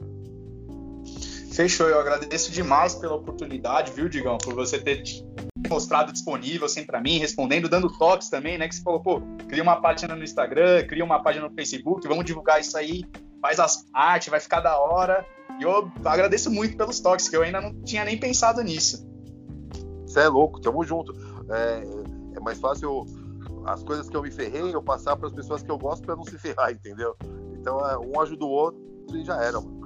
[1.52, 5.02] Fechou, eu agradeço demais pela oportunidade, viu, Digão, por você ter
[5.68, 8.68] mostrado disponível sempre para mim, respondendo, dando toques também, né?
[8.68, 12.26] Que você falou, pô, cria uma página no Instagram, cria uma página no Facebook, vamos
[12.26, 13.04] divulgar isso aí,
[13.42, 15.26] faz as artes, vai ficar da hora.
[15.60, 19.04] E eu agradeço muito pelos toques, que eu ainda não tinha nem pensado nisso.
[20.06, 21.14] Você é louco, tamo junto.
[21.50, 22.01] É
[22.42, 23.06] mais fácil
[23.66, 26.16] as coisas que eu me ferrei, eu passar para as pessoas que eu gosto para
[26.16, 27.16] não se ferrar, entendeu?
[27.54, 28.82] Então é, um ajuda o outro
[29.14, 29.80] e já era, mano.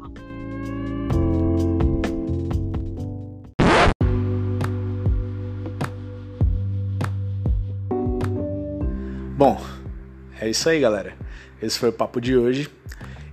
[9.37, 9.59] Bom,
[10.39, 11.13] é isso aí, galera.
[11.61, 12.71] Esse foi o papo de hoje.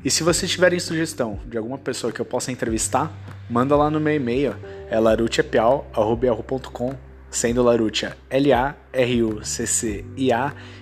[0.05, 3.13] E se vocês tiverem sugestão de alguma pessoa que eu possa entrevistar,
[3.49, 4.57] manda lá no meu e-mail,
[4.91, 8.83] é larutiapiau.com sendo Larutia L-A-R-U-C-C-I-A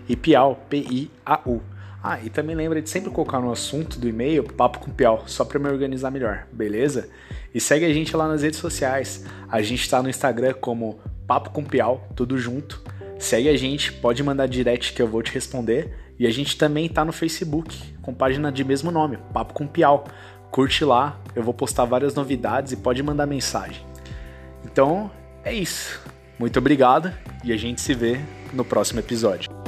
[0.08, 1.62] e Piau P-I-A-U.
[2.02, 5.44] Ah, e também lembra de sempre colocar no assunto do e-mail Papo com Piau, só
[5.44, 7.10] para me organizar melhor, beleza?
[7.54, 9.26] E segue a gente lá nas redes sociais.
[9.48, 12.82] A gente está no Instagram como Papo com Piau, tudo junto.
[13.18, 15.94] Segue a gente, pode mandar direct que eu vou te responder.
[16.18, 20.04] E a gente também tá no Facebook, com página de mesmo nome, Papo com Piau.
[20.50, 23.84] Curte lá, eu vou postar várias novidades e pode mandar mensagem.
[24.64, 25.10] Então,
[25.44, 26.00] é isso.
[26.40, 27.12] Muito obrigado
[27.44, 28.18] e a gente se vê
[28.54, 29.59] no próximo episódio.